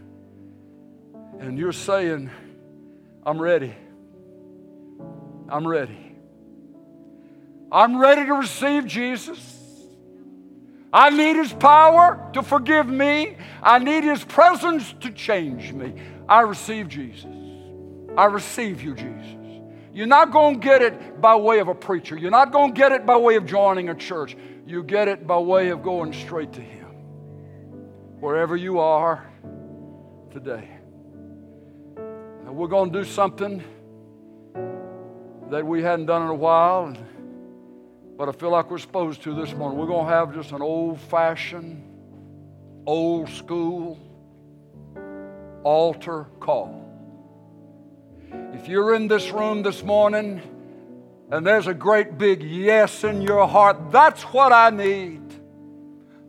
and 1.40 1.58
you're 1.58 1.72
saying, 1.72 2.30
I'm 3.26 3.42
ready. 3.42 3.76
I'm 5.50 5.68
ready. 5.68 6.16
I'm 7.72 8.00
ready 8.00 8.26
to 8.26 8.34
receive 8.34 8.86
Jesus. 8.86 9.54
I 10.94 11.10
need 11.10 11.36
His 11.36 11.52
power 11.52 12.30
to 12.34 12.42
forgive 12.42 12.88
me. 12.88 13.36
I 13.62 13.80
need 13.80 14.04
His 14.04 14.24
presence 14.24 14.94
to 15.02 15.12
change 15.12 15.74
me. 15.74 15.94
I 16.28 16.42
receive 16.42 16.88
Jesus. 16.88 17.26
I 18.18 18.26
receive 18.26 18.82
you, 18.82 18.96
Jesus. 18.96 19.36
You're 19.94 20.08
not 20.08 20.32
going 20.32 20.60
to 20.60 20.66
get 20.66 20.82
it 20.82 21.22
by 21.22 21.36
way 21.36 21.60
of 21.60 21.68
a 21.68 21.76
preacher. 21.76 22.18
You're 22.18 22.32
not 22.32 22.52
going 22.52 22.74
to 22.74 22.78
get 22.78 22.92
it 22.92 23.06
by 23.06 23.18
way 23.18 23.36
of 23.36 23.46
joining 23.46 23.90
a 23.90 23.96
church. 23.96 24.38
You 24.66 24.84
get 24.84 25.08
it 25.08 25.28
by 25.28 25.38
way 25.38 25.70
of 25.70 25.84
going 25.84 26.14
straight 26.14 26.54
to 26.54 26.62
Him 26.62 26.85
wherever 28.20 28.56
you 28.56 28.80
are 28.80 29.30
today. 30.32 30.70
And 31.98 32.56
we're 32.56 32.68
going 32.68 32.92
to 32.92 33.00
do 33.00 33.06
something 33.06 33.64
that 35.50 35.66
we 35.66 35.82
hadn't 35.82 36.08
done 36.08 36.24
in 36.24 36.30
a 36.30 36.36
while, 36.36 36.96
but 38.18 38.30
I 38.30 38.32
feel 38.32 38.50
like 38.50 38.72
we're 38.72 38.78
supposed 38.78 39.22
to 39.24 39.36
this 39.36 39.54
morning. 39.54 39.78
We're 39.78 39.88
going 39.88 40.08
to 40.08 40.12
have 40.12 40.34
just 40.34 40.52
an 40.52 40.62
old 40.62 41.00
fashioned, 41.00 41.84
old 42.86 43.30
school 43.30 44.00
altar 45.64 46.28
call. 46.40 46.82
If 48.54 48.68
you're 48.68 48.96
in 48.96 49.08
this 49.08 49.32
room 49.32 49.64
this 49.64 49.84
morning 49.84 50.42
and 51.32 51.46
there's 51.46 51.68
a 51.68 51.74
great 51.74 52.18
big 52.18 52.42
yes 52.44 53.04
in 53.04 53.22
your 53.22 53.48
heart, 53.48 53.92
that's 53.92 54.22
what 54.24 54.54
I 54.54 54.70
need. 54.70 55.22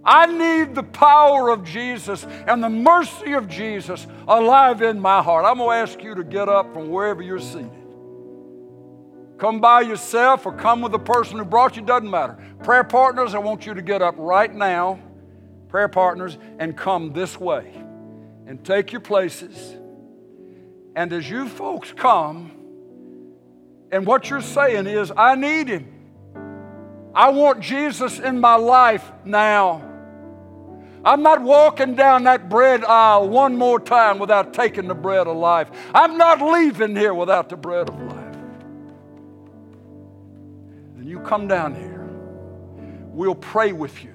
I 0.07 0.27
need 0.27 0.77
the 0.77 0.85
power 0.85 1.51
of 1.51 1.64
Jesus 1.64 2.25
and 2.47 2.62
the 2.62 2.69
mercy 2.69 3.33
of 3.33 3.49
Jesus 3.49 4.07
alive 4.29 4.81
in 4.81 5.01
my 5.01 5.21
heart. 5.21 5.45
I'm 5.45 5.59
going 5.59 5.85
to 5.85 5.90
ask 5.90 6.01
you 6.01 6.14
to 6.14 6.23
get 6.23 6.49
up 6.49 6.73
from 6.73 6.88
wherever 6.90 7.23
you're 7.23 7.40
seated. 7.40 7.73
Come 9.37 9.61
by 9.61 9.81
yourself 9.81 10.47
or 10.47 10.53
come 10.53 10.81
with 10.81 10.92
the 10.92 11.01
person 11.01 11.38
who 11.38 11.45
brought 11.45 11.75
you, 11.75 11.83
doesn't 11.83 12.09
matter. 12.09 12.38
Prayer 12.62 12.85
partners, 12.85 13.35
I 13.35 13.38
want 13.38 13.66
you 13.66 13.75
to 13.75 13.83
get 13.83 14.01
up 14.01 14.14
right 14.16 14.55
now, 14.55 15.01
prayer 15.69 15.88
partners, 15.88 16.38
and 16.61 16.77
come 16.77 17.12
this 17.12 17.38
way 17.38 17.73
and 18.47 18.64
take 18.64 18.92
your 18.92 19.01
places. 19.01 19.75
And 20.95 21.12
as 21.12 21.29
you 21.29 21.49
folks 21.49 21.92
come, 21.92 22.53
and 23.90 24.07
what 24.07 24.31
you're 24.31 24.40
saying 24.40 24.87
is, 24.87 25.12
I 25.16 25.35
need 25.35 25.69
him. 25.69 25.92
I 27.12 27.31
want 27.31 27.61
Jesus 27.61 28.21
in 28.21 28.38
my 28.38 28.55
life 28.55 29.11
now. 29.25 29.95
I'm 31.07 31.23
not 31.23 31.40
walking 31.40 31.95
down 31.95 32.25
that 32.25 32.49
bread 32.49 32.85
aisle 32.85 33.29
one 33.29 33.57
more 33.57 33.79
time 33.79 34.19
without 34.19 34.53
taking 34.53 34.88
the 34.88 34.95
bread 34.95 35.29
of 35.29 35.37
life. 35.37 35.71
I'm 35.95 36.19
not 36.19 36.42
leaving 36.42 36.97
here 36.97 37.14
without 37.14 37.49
the 37.49 37.57
bread 37.57 37.88
of 37.88 38.01
life. 38.01 38.37
Then 40.97 41.07
you 41.07 41.21
come 41.21 41.47
down 41.47 41.77
here. 41.77 42.09
We'll 43.12 43.37
pray 43.37 43.73
with 43.73 44.03
you. 44.03 44.14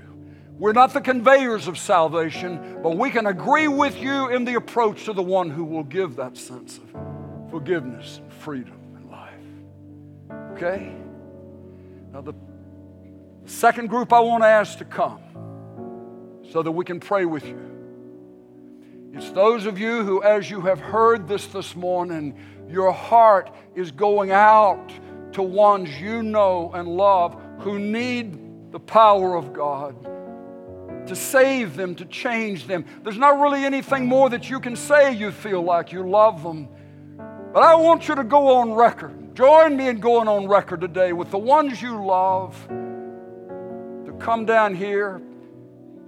We're 0.57 0.73
not 0.73 0.91
the 0.93 0.99
conveyors 0.99 1.69
of 1.69 1.77
salvation, 1.77 2.79
but 2.83 2.97
we 2.97 3.09
can 3.09 3.25
agree 3.25 3.69
with 3.69 3.97
you 3.97 4.27
in 4.27 4.43
the 4.43 4.55
approach 4.55 5.05
to 5.05 5.13
the 5.13 5.23
one 5.23 5.49
who 5.49 5.63
will 5.63 5.85
give 5.85 6.17
that 6.17 6.35
sense 6.35 6.77
of 6.77 7.51
forgiveness 7.51 8.17
and 8.17 8.33
freedom 8.33 8.77
and 8.97 9.09
life. 9.09 9.31
Okay? 10.57 10.93
Now, 12.11 12.19
the 12.19 12.33
second 13.45 13.87
group 13.87 14.11
I 14.11 14.19
want 14.19 14.43
to 14.43 14.47
ask 14.47 14.77
to 14.79 14.85
come 14.85 15.21
so 16.51 16.61
that 16.61 16.71
we 16.71 16.83
can 16.83 16.99
pray 16.99 17.25
with 17.25 17.45
you. 17.45 17.59
It's 19.13 19.31
those 19.31 19.65
of 19.65 19.79
you 19.79 20.03
who, 20.03 20.21
as 20.23 20.49
you 20.49 20.61
have 20.61 20.79
heard 20.79 21.27
this 21.27 21.47
this 21.47 21.75
morning, 21.75 22.37
your 22.69 22.91
heart 22.91 23.53
is 23.73 23.91
going 23.91 24.31
out 24.31 24.91
to 25.33 25.41
ones 25.41 25.89
you 25.99 26.23
know 26.23 26.71
and 26.73 26.87
love 26.87 27.41
who 27.59 27.79
need 27.79 28.71
the 28.71 28.79
power 28.79 29.35
of 29.35 29.53
God 29.53 29.95
to 31.07 31.15
save 31.15 31.75
them, 31.75 31.95
to 31.95 32.05
change 32.05 32.67
them. 32.67 32.85
There's 33.03 33.17
not 33.17 33.39
really 33.39 33.63
anything 33.63 34.05
more 34.05 34.29
that 34.29 34.49
you 34.49 34.59
can 34.59 34.75
say 34.75 35.13
you 35.13 35.31
feel 35.31 35.61
like 35.61 35.91
you 35.91 36.07
love 36.07 36.43
them. 36.43 36.67
But 37.53 37.63
I 37.63 37.75
want 37.75 38.07
you 38.07 38.15
to 38.15 38.23
go 38.23 38.55
on 38.55 38.73
record. 38.73 39.35
Join 39.35 39.75
me 39.75 39.87
in 39.87 39.99
going 39.99 40.27
on 40.27 40.47
record 40.47 40.81
today 40.81 41.11
with 41.13 41.31
the 41.31 41.37
ones 41.37 41.81
you 41.81 42.05
love 42.05 42.55
to 42.67 44.13
come 44.19 44.45
down 44.45 44.75
here 44.75 45.21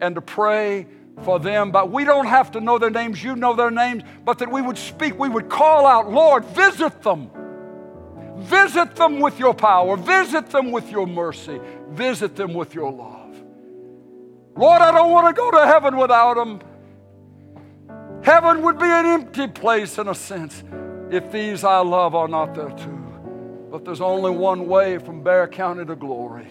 and 0.04 0.16
to 0.16 0.22
pray 0.22 0.86
for 1.24 1.40
them. 1.40 1.72
But 1.72 1.90
we 1.90 2.04
don't 2.04 2.26
have 2.26 2.52
to 2.52 2.62
know 2.62 2.78
their 2.78 2.90
names, 2.90 3.24
you 3.24 3.36
know 3.36 3.56
their 3.56 3.72
names, 3.72 4.04
but 4.26 4.38
that 4.40 4.52
we 4.52 4.62
would 4.62 4.78
speak, 4.78 5.18
we 5.18 5.30
would 5.30 5.50
call 5.50 5.88
out, 5.88 6.12
Lord, 6.12 6.44
visit 6.46 7.02
them. 7.02 7.32
Visit 8.38 8.96
them 8.96 9.20
with 9.20 9.40
your 9.40 9.54
power, 9.54 9.96
visit 9.96 10.48
them 10.48 10.72
with 10.72 10.92
your 10.92 11.08
mercy, 11.08 11.62
visit 11.90 12.36
them 12.36 12.54
with 12.54 12.76
your 12.76 12.92
love. 12.92 13.42
Lord, 14.56 14.82
I 14.82 14.92
don't 14.92 15.12
want 15.12 15.34
to 15.34 15.40
go 15.40 15.52
to 15.52 15.66
heaven 15.66 15.96
without 15.98 16.36
them. 16.36 16.60
Heaven 18.24 18.62
would 18.64 18.78
be 18.78 18.86
an 18.86 19.06
empty 19.06 19.48
place 19.48 19.98
in 19.98 20.08
a 20.08 20.16
sense 20.16 20.64
if 21.12 21.32
these 21.32 21.64
I 21.64 21.80
love 21.80 22.16
are 22.16 22.28
not 22.28 22.54
there 22.56 22.72
too. 22.72 23.00
But 23.72 23.86
there's 23.86 24.02
only 24.02 24.32
one 24.32 24.68
way 24.68 24.98
from 24.98 25.24
Bexar 25.24 25.48
County 25.48 25.86
to 25.86 25.96
glory, 25.96 26.48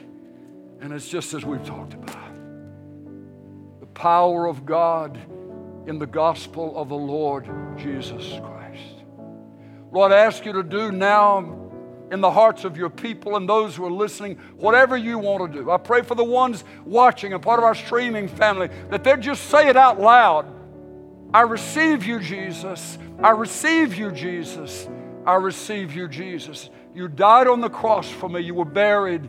and 0.81 0.93
it's 0.93 1.09
just 1.09 1.35
as 1.35 1.45
we've 1.45 1.65
talked 1.65 1.95
about 1.95 2.32
power 3.95 4.47
of 4.47 4.65
God 4.67 5.19
in 5.87 5.99
the 5.99 6.07
gospel 6.07 6.77
of 6.77 6.89
the 6.89 6.97
Lord 6.97 7.49
Jesus 7.77 8.39
Christ. 8.41 9.05
Lord, 9.91 10.13
I 10.13 10.19
ask 10.19 10.45
you 10.45 10.53
to 10.55 10.63
do 10.63 10.93
now 10.93 11.71
in 12.11 12.21
the 12.21 12.31
hearts 12.31 12.65
of 12.65 12.77
your 12.77 12.91
people 12.91 13.37
and 13.37 13.49
those 13.49 13.75
who 13.75 13.87
are 13.87 13.91
listening, 13.91 14.37
whatever 14.57 14.97
you 14.97 15.19
want 15.19 15.51
to 15.51 15.59
do. 15.61 15.71
I 15.71 15.79
pray 15.79 16.03
for 16.03 16.15
the 16.15 16.25
ones 16.25 16.63
watching 16.85 17.33
and 17.33 17.43
part 17.43 17.59
of 17.59 17.65
our 17.65 17.75
streaming 17.75 18.29
family 18.29 18.69
that 18.91 19.03
they'll 19.03 19.17
just 19.17 19.45
say 19.45 19.69
it 19.69 19.77
out 19.77 20.01
loud. 20.01 20.47
I 21.35 21.41
receive 21.43 22.05
you, 22.05 22.21
Jesus. 22.21 22.99
I 23.19 23.31
receive 23.31 23.95
you, 23.95 24.13
Jesus. 24.13 24.89
I 25.25 25.37
receive 25.37 25.95
you, 25.95 26.07
Jesus. 26.09 26.69
You 26.95 27.09
died 27.09 27.47
on 27.47 27.61
the 27.61 27.71
cross 27.71 28.11
for 28.11 28.29
me. 28.29 28.41
You 28.41 28.55
were 28.55 28.67
buried. 28.67 29.29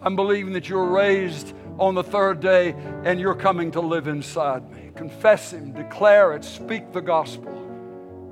I'm 0.00 0.16
believing 0.16 0.54
that 0.54 0.68
you 0.68 0.76
were 0.76 0.90
raised 0.90 1.54
on 1.78 1.94
the 1.94 2.04
third 2.04 2.40
day 2.40 2.74
and 3.04 3.18
you're 3.18 3.34
coming 3.34 3.70
to 3.72 3.80
live 3.80 4.06
inside 4.06 4.70
me. 4.70 4.90
Confess 4.94 5.52
Him, 5.52 5.72
declare 5.72 6.34
it, 6.34 6.44
speak 6.44 6.92
the 6.92 7.00
gospel, 7.00 7.52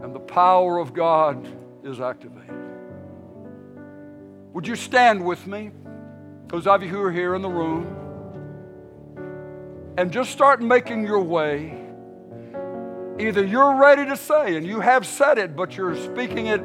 and 0.02 0.14
the 0.14 0.20
power 0.20 0.78
of 0.78 0.94
God 0.94 1.46
is 1.84 2.00
activated. 2.00 2.54
Would 4.52 4.66
you 4.66 4.76
stand 4.76 5.24
with 5.24 5.46
me, 5.46 5.70
those 6.48 6.66
of 6.66 6.82
you 6.82 6.88
who 6.88 7.00
are 7.00 7.12
here 7.12 7.34
in 7.34 7.42
the 7.42 7.48
room, 7.48 7.96
and 9.96 10.12
just 10.12 10.30
start 10.30 10.62
making 10.62 11.06
your 11.06 11.22
way? 11.22 11.78
Either 13.18 13.44
you're 13.44 13.76
ready 13.76 14.06
to 14.06 14.16
say, 14.16 14.56
and 14.56 14.66
you 14.66 14.80
have 14.80 15.06
said 15.06 15.38
it, 15.38 15.54
but 15.56 15.76
you're 15.76 15.96
speaking 15.96 16.46
it 16.46 16.62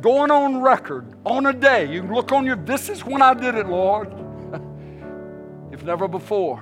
going 0.00 0.30
on 0.30 0.60
record 0.60 1.14
on 1.24 1.46
a 1.46 1.52
day. 1.52 1.90
You 1.90 2.02
look 2.02 2.32
on 2.32 2.46
your, 2.46 2.56
this 2.56 2.88
is 2.88 3.04
when 3.04 3.22
I 3.22 3.34
did 3.34 3.54
it, 3.54 3.66
Lord. 3.66 4.12
If 5.78 5.84
never 5.84 6.08
before, 6.08 6.60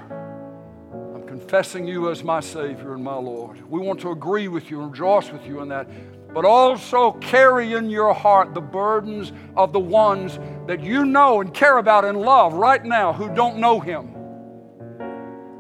I'm 0.93 1.27
confessing 1.27 1.89
you 1.89 2.11
as 2.11 2.23
my 2.23 2.41
Savior 2.41 2.93
and 2.93 3.03
my 3.03 3.17
Lord. 3.17 3.69
We 3.71 3.81
want 3.81 3.99
to 4.01 4.11
agree 4.11 4.47
with 4.47 4.71
you 4.71 4.83
and 4.83 4.91
rejoice 4.93 5.33
with 5.33 5.47
you 5.47 5.63
in 5.63 5.71
that 5.71 5.89
but 6.37 6.45
also 6.45 7.13
carry 7.13 7.73
in 7.73 7.89
your 7.89 8.13
heart 8.13 8.53
the 8.53 8.61
burdens 8.61 9.33
of 9.57 9.73
the 9.73 9.81
ones 9.81 10.39
that 10.67 10.83
you 10.83 11.07
know 11.07 11.41
and 11.41 11.55
care 11.55 11.79
about 11.79 12.05
and 12.05 12.21
love 12.21 12.53
right 12.53 12.85
now 12.85 13.11
who 13.11 13.35
don't 13.35 13.57
know 13.57 13.81
Him. 13.81 14.15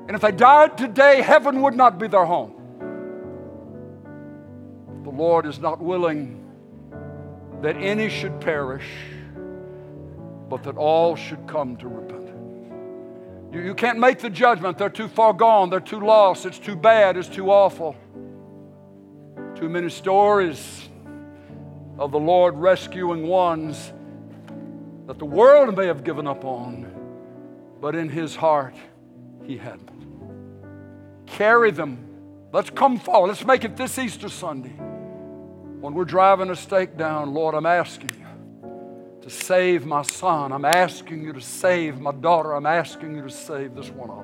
And 0.07 0.14
if 0.14 0.21
they 0.21 0.33
died 0.33 0.77
today, 0.77 1.23
heaven 1.23 1.62
would 1.62 1.75
not 1.75 1.99
be 1.99 2.09
their 2.09 2.27
home. 2.27 2.53
The 5.03 5.09
Lord 5.09 5.47
is 5.47 5.59
not 5.59 5.81
willing 5.81 6.45
that 7.62 7.79
any 7.79 8.11
should 8.11 8.38
perish, 8.38 8.87
but 10.51 10.62
that 10.64 10.77
all 10.77 11.16
should 11.16 11.47
come 11.47 11.79
to 11.79 11.88
repentance. 11.88 12.26
You, 13.53 13.61
you 13.61 13.75
can't 13.75 13.99
make 13.99 14.19
the 14.19 14.31
judgment. 14.31 14.79
They're 14.79 14.91
too 14.91 15.09
far 15.09 15.33
gone. 15.33 15.71
They're 15.71 15.81
too 15.81 16.01
lost. 16.01 16.47
It's 16.47 16.59
too 16.59 16.77
bad. 16.77 17.17
It's 17.17 17.29
too 17.29 17.51
awful. 17.51 17.97
Too 19.55 19.69
many 19.69 19.89
stories 19.89 20.89
of 21.99 22.13
the 22.13 22.19
Lord 22.19 22.57
rescuing 22.57 23.27
ones 23.27 23.93
that 25.07 25.19
the 25.19 25.25
world 25.25 25.77
may 25.77 25.87
have 25.87 26.05
given 26.05 26.27
up 26.27 26.45
on, 26.45 26.91
but 27.81 27.95
in 27.95 28.09
his 28.09 28.37
heart, 28.37 28.75
he 29.45 29.57
hadn't. 29.57 29.91
Carry 31.27 31.71
them. 31.71 31.99
Let's 32.53 32.71
come 32.71 32.99
forward. 32.99 33.29
Let's 33.29 33.45
make 33.45 33.65
it 33.65 33.77
this 33.77 33.99
Easter 33.99 34.29
Sunday. 34.29 34.75
When 35.81 35.95
we're 35.95 36.05
driving 36.05 36.51
a 36.51 36.57
stake 36.57 36.97
down, 36.97 37.33
Lord, 37.33 37.55
I'm 37.55 37.67
asking 37.67 38.11
you 38.19 38.26
to 39.27 39.33
save 39.33 39.85
my 39.85 40.03
son. 40.03 40.53
I'm 40.53 40.65
asking 40.65 41.25
you 41.25 41.33
to 41.33 41.41
save 41.41 41.99
my 41.99 42.12
daughter. 42.12 42.55
I'm 42.55 42.65
asking 42.65 43.17
you 43.17 43.23
to 43.23 43.31
save 43.31 43.74
this 43.74 43.91
one 43.91 44.09
I. 44.09 44.22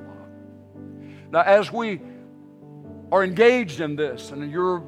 Now, 1.33 1.41
as 1.41 1.73
we 1.73 2.01
are 3.11 3.25
engaged 3.25 3.81
in 3.81 3.97
this, 3.97 4.31
and 4.31 4.49
you're 4.49 4.81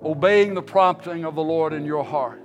obeying 0.00 0.54
the 0.54 0.62
prompting 0.62 1.24
of 1.24 1.34
the 1.34 1.42
Lord 1.42 1.72
in 1.72 1.84
your 1.84 2.04
heart. 2.04 2.40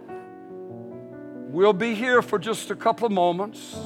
We'll 1.51 1.71
be 1.71 1.93
here 1.93 2.23
for 2.23 2.39
just 2.39 2.71
a 2.71 2.75
couple 2.75 3.05
of 3.05 3.11
moments. 3.11 3.77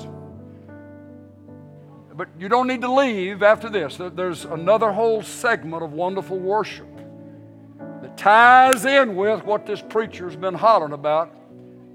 But 2.14 2.30
you 2.39 2.48
don't 2.48 2.68
need 2.68 2.80
to 2.80 2.93
leave 2.93 3.43
after 3.43 3.70
this. 3.70 4.00
There's 4.00 4.45
another 4.45 4.93
whole 4.93 5.22
segment 5.22 5.84
of 5.84 5.91
wonderful 5.91 6.39
worship 6.39 6.88
that 8.02 8.18
ties 8.18 8.86
in 8.86 9.18
with 9.18 9.43
what 9.43 9.66
this 9.66 9.82
preacher's 9.82 10.38
been 10.38 10.54
hollering 10.54 10.93
about 10.93 11.34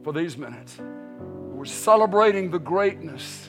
for 0.03 0.13
these 0.13 0.37
minutes. 0.37 0.79
We're 0.79 1.65
celebrating 1.65 2.51
the 2.51 2.59
greatness 2.59 3.49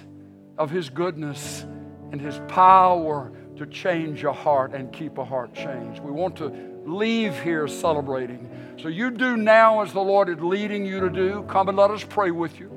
of 0.58 0.70
his 0.70 0.90
goodness 0.90 1.66
and 2.12 2.22
his 2.22 2.40
power 2.48 3.32
to 3.58 3.66
change 3.66 4.24
a 4.24 4.34
heart 4.34 4.74
and 4.74 4.92
keep 4.92 5.18
a 5.18 5.26
heart 5.26 5.54
changed. 5.54 6.02
We 6.02 6.12
want 6.12 6.36
to 6.38 6.52
leave 6.86 7.40
here 7.42 7.68
celebrating. 7.68 8.50
So 8.82 8.88
you 8.88 9.12
do 9.12 9.38
now 9.38 9.82
as 9.82 9.94
the 9.94 10.02
Lord 10.02 10.30
is 10.30 10.40
leading 10.40 10.86
you 10.86 11.00
to 11.00 11.10
do. 11.10 11.44
Come 11.48 11.70
and 11.70 11.78
let 11.78 11.92
us 11.92 12.04
pray 12.04 12.32
with 12.32 12.60
you. 12.60 12.72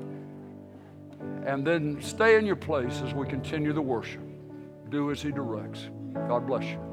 And 1.45 1.65
then 1.65 2.01
stay 2.01 2.37
in 2.37 2.45
your 2.45 2.55
place 2.55 3.01
as 3.01 3.13
we 3.13 3.27
continue 3.27 3.73
the 3.73 3.81
worship. 3.81 4.21
Do 4.89 5.11
as 5.11 5.21
He 5.21 5.31
directs. 5.31 5.89
God 6.13 6.47
bless 6.47 6.63
you. 6.63 6.86